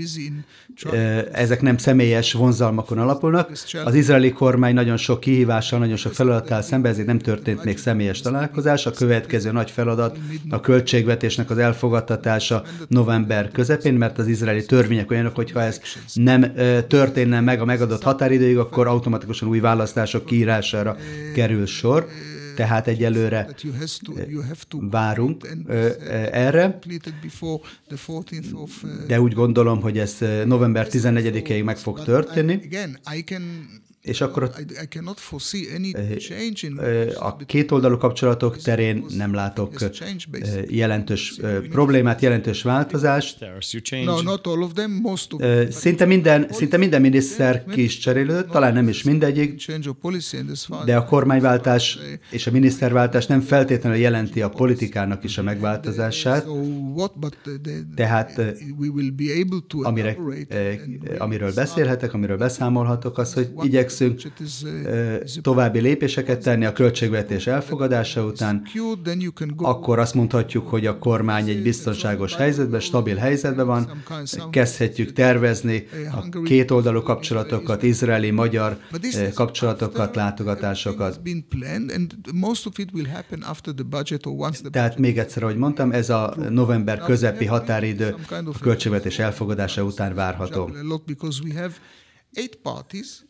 ezek 1.32 1.62
nem 1.62 1.78
személyes 1.78 2.34
vonzalmakon 2.34 2.98
alapulnak. 2.98 3.52
Az 3.86 3.96
izraeli 3.96 4.32
kormány 4.32 4.74
nagyon 4.74 4.98
sok 4.98 5.20
kihívással, 5.20 5.80
nagyon 5.80 5.96
sok 5.96 6.14
feladattal 6.14 6.62
szembe, 6.62 6.90
ezért 6.90 7.08
nem 7.08 7.20
történt 7.20 7.64
még 7.64 7.78
személyes 7.78 8.22
találkozás. 8.22 8.86
A 8.86 8.92
következő 8.92 9.52
nagy 9.52 9.72
feladat 9.72 10.18
a 10.50 10.60
költségvetésnek 10.60 11.50
az 11.50 11.58
elfogadtatása 11.58 12.64
november 12.88 13.52
közepén, 13.52 13.94
mert 13.94 14.18
az 14.18 14.28
izraeli 14.28 14.66
törvények 14.66 15.12
olyanok, 15.12 15.36
hogyha 15.36 15.62
ez 15.62 15.82
nem 16.14 16.54
történne 16.88 17.40
meg 17.40 17.62
a 17.62 17.66
megadott 17.66 18.04
határidőig, 18.04 18.58
akkor 18.58 18.88
automatikusan 18.88 19.48
új 19.48 19.60
választások 19.60 20.26
kiírására 20.26 20.98
kerül 21.34 21.66
sor 21.66 22.08
tehát 22.58 22.88
egyelőre 22.88 23.48
várunk 24.70 25.48
erre, 26.32 26.80
de 29.08 29.22
úgy 29.22 29.34
gondolom, 29.34 29.82
hogy 29.82 29.98
ez 29.98 30.18
november 30.46 30.88
14-ig 30.90 31.64
meg 31.64 31.78
fog 31.78 32.04
történni 32.04 32.60
és 34.08 34.22
akkor 34.22 34.52
a 37.20 37.36
kétoldalú 37.46 37.98
kapcsolatok 37.98 38.58
terén 38.58 39.06
nem 39.18 39.34
látok 39.34 39.74
jelentős 40.70 41.40
problémát, 41.70 42.22
jelentős 42.22 42.62
változást. 42.62 43.46
Szinte 45.70 46.06
minden, 46.06 46.48
szinte 46.52 46.78
minden 46.78 47.02
miniszter 47.02 47.66
ki 47.66 47.84
is 47.84 47.98
cserélődött, 47.98 48.50
talán 48.50 48.74
nem 48.74 48.88
is 48.88 49.04
mindegyik, 49.04 49.66
de 50.86 50.96
a 50.96 51.06
kormányváltás 51.06 52.00
és 52.32 52.48
a 52.48 52.52
miniszterváltás 52.52 53.26
nem 53.26 53.42
feltétlenül 53.42 54.00
jelenti 54.00 54.42
a 54.42 54.50
politikának 54.50 55.24
is 55.24 55.38
a 55.38 55.44
megváltozását. 55.44 56.46
Tehát 57.96 58.42
amire, 59.82 60.18
amiről 61.18 61.54
beszélhetek, 61.54 62.14
amiről 62.14 62.38
beszámolhatok, 62.38 63.18
az, 63.18 63.34
hogy 63.34 63.50
igyekszünk 63.62 63.96
igyekszünk 64.00 65.42
további 65.42 65.80
lépéseket 65.80 66.42
tenni 66.44 66.66
a 66.66 66.74
költségvetés 66.74 67.48
elfogadása 67.48 68.26
után, 68.26 68.62
akkor 69.58 70.00
azt 70.00 70.14
mondhatjuk, 70.14 70.68
hogy 70.68 70.86
a 70.86 70.98
kormány 70.98 71.50
egy 71.50 71.62
biztonságos 71.62 72.36
helyzetben, 72.36 72.80
stabil 72.80 73.16
helyzetben 73.16 73.66
van, 73.66 74.04
kezdhetjük 74.50 75.14
tervezni 75.14 75.88
a 76.12 76.42
kétoldalú 76.44 77.02
kapcsolatokat, 77.02 77.84
izraeli-magyar 77.84 78.78
kapcsolatokat, 79.34 80.16
látogatásokat. 80.16 81.22
Tehát 84.72 84.98
még 84.98 85.18
egyszer, 85.18 85.44
ahogy 85.44 85.58
mondtam, 85.58 85.92
ez 85.92 86.10
a 86.10 86.36
november 86.50 87.00
közepi 87.00 87.46
határidő 87.46 88.16
a 88.30 88.60
költségvetés 88.62 89.20
elfogadása 89.20 89.84
után 89.84 90.16
várható 90.16 90.72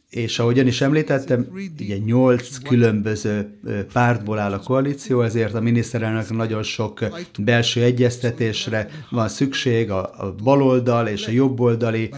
és 0.10 0.40
ahogy 0.40 0.60
ön 0.60 0.68
is 0.68 0.82
említettem, 0.82 1.48
ugye 1.80 1.98
nyolc 1.98 2.58
különböző 2.58 3.60
pártból 3.94 4.40
áll 4.40 4.54
a 4.54 4.60
koalíció, 4.60 5.22
ezért 5.22 5.54
a 5.54 5.62
miniszterelnök 5.62 6.30
nagyon 6.30 6.64
sok 6.64 7.00
belső 7.40 7.84
egyeztetésre 7.84 8.90
van 9.10 9.28
szükség, 9.28 9.92
a, 9.92 10.26
a 10.26 10.36
baloldal 10.44 11.08
és 11.08 11.28
a 11.28 11.32
jobboldali 11.32 12.10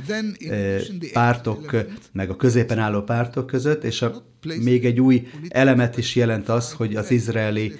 pártok, 1.13 1.75
meg 2.11 2.29
a 2.29 2.35
középen 2.35 2.79
álló 2.79 3.01
pártok 3.01 3.45
között, 3.45 3.83
és 3.83 4.01
a 4.01 4.27
még 4.45 4.85
egy 4.85 4.99
új 4.99 5.27
elemet 5.47 5.97
is 5.97 6.15
jelent 6.15 6.49
az, 6.49 6.71
hogy 6.71 6.95
az 6.95 7.11
izraeli 7.11 7.73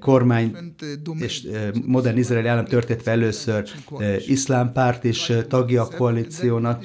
kormány 0.00 0.74
és 1.18 1.46
modern 1.84 2.16
izraeli 2.16 2.48
állam 2.48 2.64
történt 2.64 3.06
először 3.06 3.64
iszlám 4.26 4.72
párt 4.72 5.04
is 5.04 5.32
tagja 5.48 5.82
a 5.82 5.88
koalíciónak, 5.96 6.84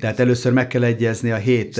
tehát 0.00 0.20
először 0.20 0.52
meg 0.52 0.66
kell 0.66 0.84
egyezni 0.84 1.30
a 1.30 1.36
hét 1.36 1.79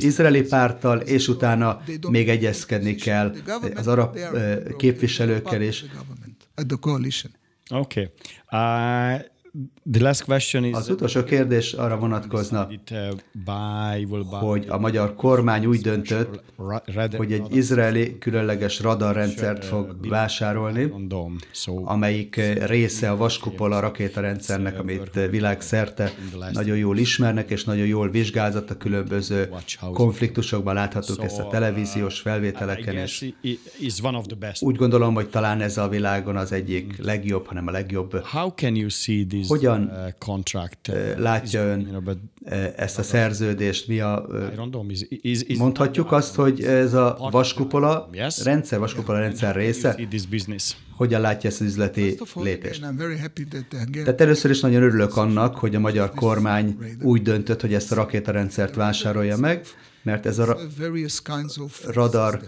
izraeli 0.00 0.42
párttal, 0.42 0.98
és 0.98 1.28
utána 1.28 1.80
még 2.08 2.28
egyezkedni 2.28 2.94
kell 2.94 3.34
az 3.74 3.86
arab 3.86 4.18
képviselőkkel 4.76 5.62
is. 5.62 5.84
Oké. 7.70 8.00
Okay. 8.00 9.14
Uh, 9.14 9.20
The 9.92 10.02
last 10.02 10.24
question 10.24 10.64
is 10.64 10.74
az 10.74 10.88
utolsó 10.88 11.22
kérdés 11.24 11.72
arra 11.72 11.98
vonatkozna, 11.98 12.68
hogy 14.30 14.66
a 14.68 14.78
magyar 14.78 15.14
kormány 15.14 15.66
úgy 15.66 15.80
döntött, 15.80 16.42
hogy 17.16 17.32
egy 17.32 17.56
izraeli 17.56 18.18
különleges 18.18 18.80
radarrendszert 18.80 19.64
fog 19.64 20.08
vásárolni, 20.08 20.92
amelyik 21.84 22.40
része 22.66 23.10
a 23.10 23.16
vaskupola 23.16 23.80
rakétarendszernek, 23.80 24.78
amit 24.78 25.20
világszerte 25.30 26.12
nagyon 26.52 26.76
jól 26.76 26.98
ismernek, 26.98 27.50
és 27.50 27.64
nagyon 27.64 27.86
jól 27.86 28.10
vizsgázott 28.10 28.70
a 28.70 28.76
különböző 28.76 29.50
konfliktusokban 29.92 30.74
láthatjuk 30.74 31.22
ezt 31.22 31.38
a 31.38 31.46
televíziós 31.46 32.20
felvételeken, 32.20 32.96
és 32.96 33.32
úgy 34.60 34.76
gondolom, 34.76 35.14
hogy 35.14 35.28
talán 35.28 35.60
ez 35.60 35.78
a 35.78 35.88
világon 35.88 36.36
az 36.36 36.52
egyik 36.52 36.96
legjobb, 36.96 37.46
hanem 37.46 37.66
a 37.66 37.70
legjobb. 37.70 38.22
Hogyan 39.48 39.82
uh, 39.82 40.08
contract, 40.18 40.88
uh, 40.88 41.18
látja 41.18 41.62
ön 41.62 42.02
uh, 42.04 42.12
ezt 42.76 42.98
a 42.98 43.02
szerződést? 43.02 43.88
Mi 43.88 44.00
a, 44.00 44.26
mondhatjuk 45.58 46.12
azt, 46.12 46.34
hogy 46.34 46.62
ez 46.62 46.94
a 46.94 47.28
vaskupola 47.30 48.10
rendszer, 48.44 48.78
vaskupola 48.78 49.18
rendszer 49.18 49.54
része? 49.54 49.98
Hogyan 50.96 51.20
látja 51.20 51.50
ezt 51.50 51.60
az 51.60 51.66
üzleti 51.66 52.18
lépést? 52.34 52.86
Tehát 53.92 54.20
először 54.20 54.50
is 54.50 54.60
nagyon 54.60 54.82
örülök 54.82 55.16
annak, 55.16 55.56
hogy 55.56 55.74
a 55.74 55.80
magyar 55.80 56.10
kormány 56.10 56.76
úgy 57.02 57.22
döntött, 57.22 57.60
hogy 57.60 57.74
ezt 57.74 57.92
a 57.92 57.94
rakétarendszert 57.94 58.74
vásárolja 58.74 59.36
meg, 59.36 59.66
mert 60.02 60.26
ez 60.26 60.38
a 60.38 60.58
radar 61.86 62.40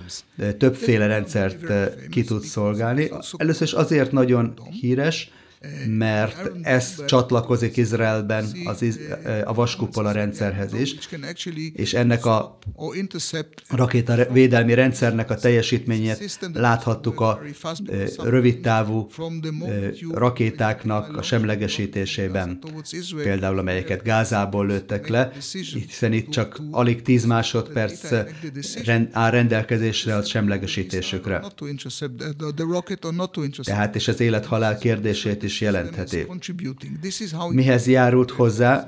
többféle 0.58 1.06
rendszert 1.06 1.72
ki 2.10 2.24
tud 2.24 2.42
szolgálni. 2.42 3.10
Először 3.36 3.66
is 3.66 3.72
azért 3.72 4.12
nagyon 4.12 4.54
híres, 4.80 5.30
mert 5.86 6.50
ez 6.62 7.04
csatlakozik 7.06 7.76
Izraelben 7.76 8.46
az, 8.64 8.98
a 9.44 9.54
vaskupola 9.54 10.12
rendszerhez 10.12 10.72
is, 10.72 10.96
és 11.72 11.94
ennek 11.94 12.26
a 12.26 12.58
rakéta 13.68 14.32
védelmi 14.32 14.74
rendszernek 14.74 15.30
a 15.30 15.34
teljesítményét 15.34 16.38
láthattuk 16.52 17.20
a 17.20 17.40
rövidtávú 18.18 19.08
rakétáknak 20.12 21.16
a 21.16 21.22
semlegesítésében, 21.22 22.58
például 23.22 23.58
amelyeket 23.58 24.02
Gázából 24.02 24.66
lőttek 24.66 25.08
le, 25.08 25.32
hiszen 25.86 26.12
itt 26.12 26.28
csak 26.28 26.60
alig 26.70 27.02
10 27.02 27.24
másodperc 27.24 28.12
áll 29.12 29.30
rendelkezésre 29.30 30.14
a 30.14 30.22
semlegesítésükre. 30.22 31.42
Tehát 33.62 33.94
és 33.94 34.08
az 34.08 34.20
élet-halál 34.20 34.78
kérdését 34.78 35.42
is 35.42 35.49
is 35.50 35.60
jelentheti. 35.60 36.26
Mihez 37.50 37.86
járult 37.86 38.30
hozzá? 38.30 38.86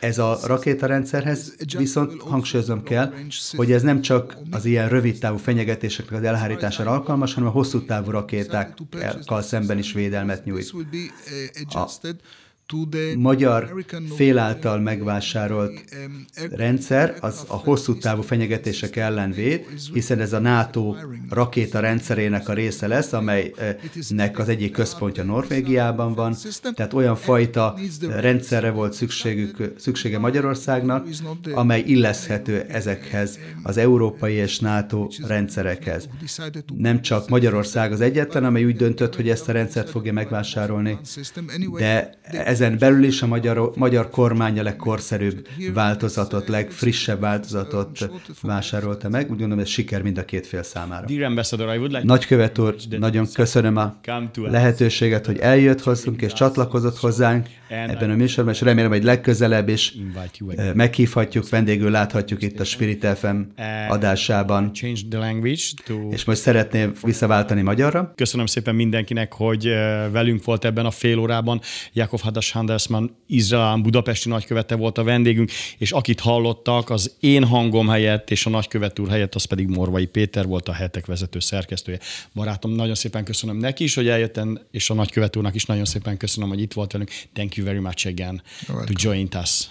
Ez 0.00 0.18
a 0.18 0.38
rakétarendszerhez, 0.44 1.54
viszont 1.78 2.22
hangsúlyozom 2.22 2.82
kell, 2.82 3.12
hogy 3.56 3.72
ez 3.72 3.82
nem 3.82 4.00
csak 4.00 4.36
az 4.50 4.64
ilyen 4.64 4.88
rövid 4.88 5.18
távú 5.18 5.36
fenyegetéseknek 5.36 6.20
az 6.20 6.26
elhárítására 6.26 6.90
alkalmas, 6.90 7.34
hanem 7.34 7.48
a 7.48 7.52
hosszú 7.52 7.84
távú 7.84 8.10
rakétákkal 8.10 9.42
szemben 9.42 9.78
is 9.78 9.92
védelmet 9.92 10.44
nyújt. 10.44 10.72
A 11.68 11.88
magyar 13.16 13.84
fél 14.16 14.38
által 14.38 14.78
megvásárolt 14.78 15.84
rendszer 16.50 17.16
az 17.20 17.44
a 17.48 17.56
hosszú 17.56 17.98
távú 17.98 18.22
fenyegetések 18.22 18.96
ellen 18.96 19.30
véd, 19.30 19.66
hiszen 19.92 20.20
ez 20.20 20.32
a 20.32 20.38
NATO 20.38 20.94
rakéta 21.30 21.80
rendszerének 21.80 22.48
a 22.48 22.52
része 22.52 22.86
lesz, 22.86 23.12
amelynek 23.12 24.38
az 24.38 24.48
egyik 24.48 24.72
központja 24.72 25.24
Norvégiában 25.24 26.14
van, 26.14 26.36
tehát 26.74 26.92
olyan 26.92 27.16
fajta 27.16 27.74
rendszerre 28.08 28.70
volt 28.70 28.92
szükségük, 28.92 29.72
szüksége 29.78 30.18
Magyarországnak, 30.18 31.06
amely 31.52 31.82
illeszhető 31.86 32.60
ezekhez 32.68 33.38
az 33.62 33.76
európai 33.76 34.34
és 34.34 34.58
NATO 34.58 35.08
rendszerekhez. 35.26 36.08
Nem 36.76 37.02
csak 37.02 37.28
Magyarország 37.28 37.92
az 37.92 38.00
egyetlen, 38.00 38.44
amely 38.44 38.64
úgy 38.64 38.76
döntött, 38.76 39.16
hogy 39.16 39.28
ezt 39.28 39.48
a 39.48 39.52
rendszert 39.52 39.90
fogja 39.90 40.12
megvásárolni, 40.12 40.98
de 41.78 42.14
ezen 42.54 42.78
belül 42.78 43.04
is 43.04 43.22
a 43.22 43.26
magyar, 43.26 43.72
magyar 43.76 44.10
kormány 44.10 44.58
a 44.58 44.62
legkorszerűbb 44.62 45.48
változatot, 45.74 46.48
legfrissebb 46.48 47.20
változatot 47.20 48.10
vásárolta 48.42 49.08
meg. 49.08 49.22
Úgy 49.30 49.38
gondolom, 49.38 49.58
ez 49.58 49.68
siker 49.68 50.02
mind 50.02 50.18
a 50.18 50.24
két 50.24 50.46
fél 50.46 50.62
számára. 50.62 51.06
Nagykövet 52.02 52.58
úr, 52.58 52.76
nagyon 52.98 53.26
köszönöm 53.32 53.76
a 53.76 53.96
lehetőséget, 54.34 55.26
hogy 55.26 55.38
eljött 55.38 55.82
hozzunk 55.82 56.22
és 56.22 56.32
csatlakozott 56.32 56.98
hozzánk 56.98 57.48
ebben 57.68 58.10
a 58.10 58.14
műsorban, 58.14 58.54
és 58.54 58.60
remélem, 58.60 58.90
hogy 58.90 59.04
legközelebb 59.04 59.68
is 59.68 59.94
meghívhatjuk, 60.74 61.48
vendégül 61.48 61.90
láthatjuk 61.90 62.42
itt 62.42 62.60
a 62.60 62.64
Spirit 62.64 63.06
FM 63.06 63.36
adásában. 63.88 64.70
És 66.10 66.24
most 66.24 66.40
szeretném 66.40 66.92
visszaváltani 67.02 67.62
magyarra. 67.62 68.12
Köszönöm 68.14 68.46
szépen 68.46 68.74
mindenkinek, 68.74 69.32
hogy 69.32 69.64
velünk 70.12 70.44
volt 70.44 70.64
ebben 70.64 70.86
a 70.86 70.90
fél 70.90 71.18
órában. 71.18 71.60
Jakov 71.92 72.20
Hadas 72.20 72.43
Handelsman, 72.52 73.16
Izrael 73.26 73.76
Budapesti 73.76 74.28
nagykövete 74.28 74.74
volt 74.74 74.98
a 74.98 75.02
vendégünk, 75.02 75.50
és 75.78 75.92
akit 75.92 76.20
hallottak, 76.20 76.90
az 76.90 77.14
én 77.20 77.44
hangom 77.44 77.88
helyett 77.88 78.30
és 78.30 78.46
a 78.46 78.50
nagykövet 78.50 78.98
úr 78.98 79.08
helyett, 79.08 79.34
az 79.34 79.44
pedig 79.44 79.68
Morvai 79.68 80.06
Péter 80.06 80.46
volt 80.46 80.68
a 80.68 80.72
hetek 80.72 81.06
vezető 81.06 81.38
szerkesztője. 81.40 81.98
Barátom, 82.34 82.70
nagyon 82.70 82.94
szépen 82.94 83.24
köszönöm 83.24 83.56
neki 83.56 83.84
is, 83.84 83.94
hogy 83.94 84.08
eljöttem, 84.08 84.58
és 84.70 84.90
a 84.90 84.94
nagykövet 84.94 85.36
úrnak 85.36 85.54
is 85.54 85.64
nagyon 85.64 85.84
szépen 85.84 86.16
köszönöm, 86.16 86.48
hogy 86.48 86.60
itt 86.60 86.72
volt 86.72 86.92
velünk. 86.92 87.10
Thank 87.32 87.54
you 87.56 87.66
very 87.66 87.78
much 87.78 88.06
again 88.06 88.42
to 88.66 88.92
join 88.92 89.28
us. 89.42 89.68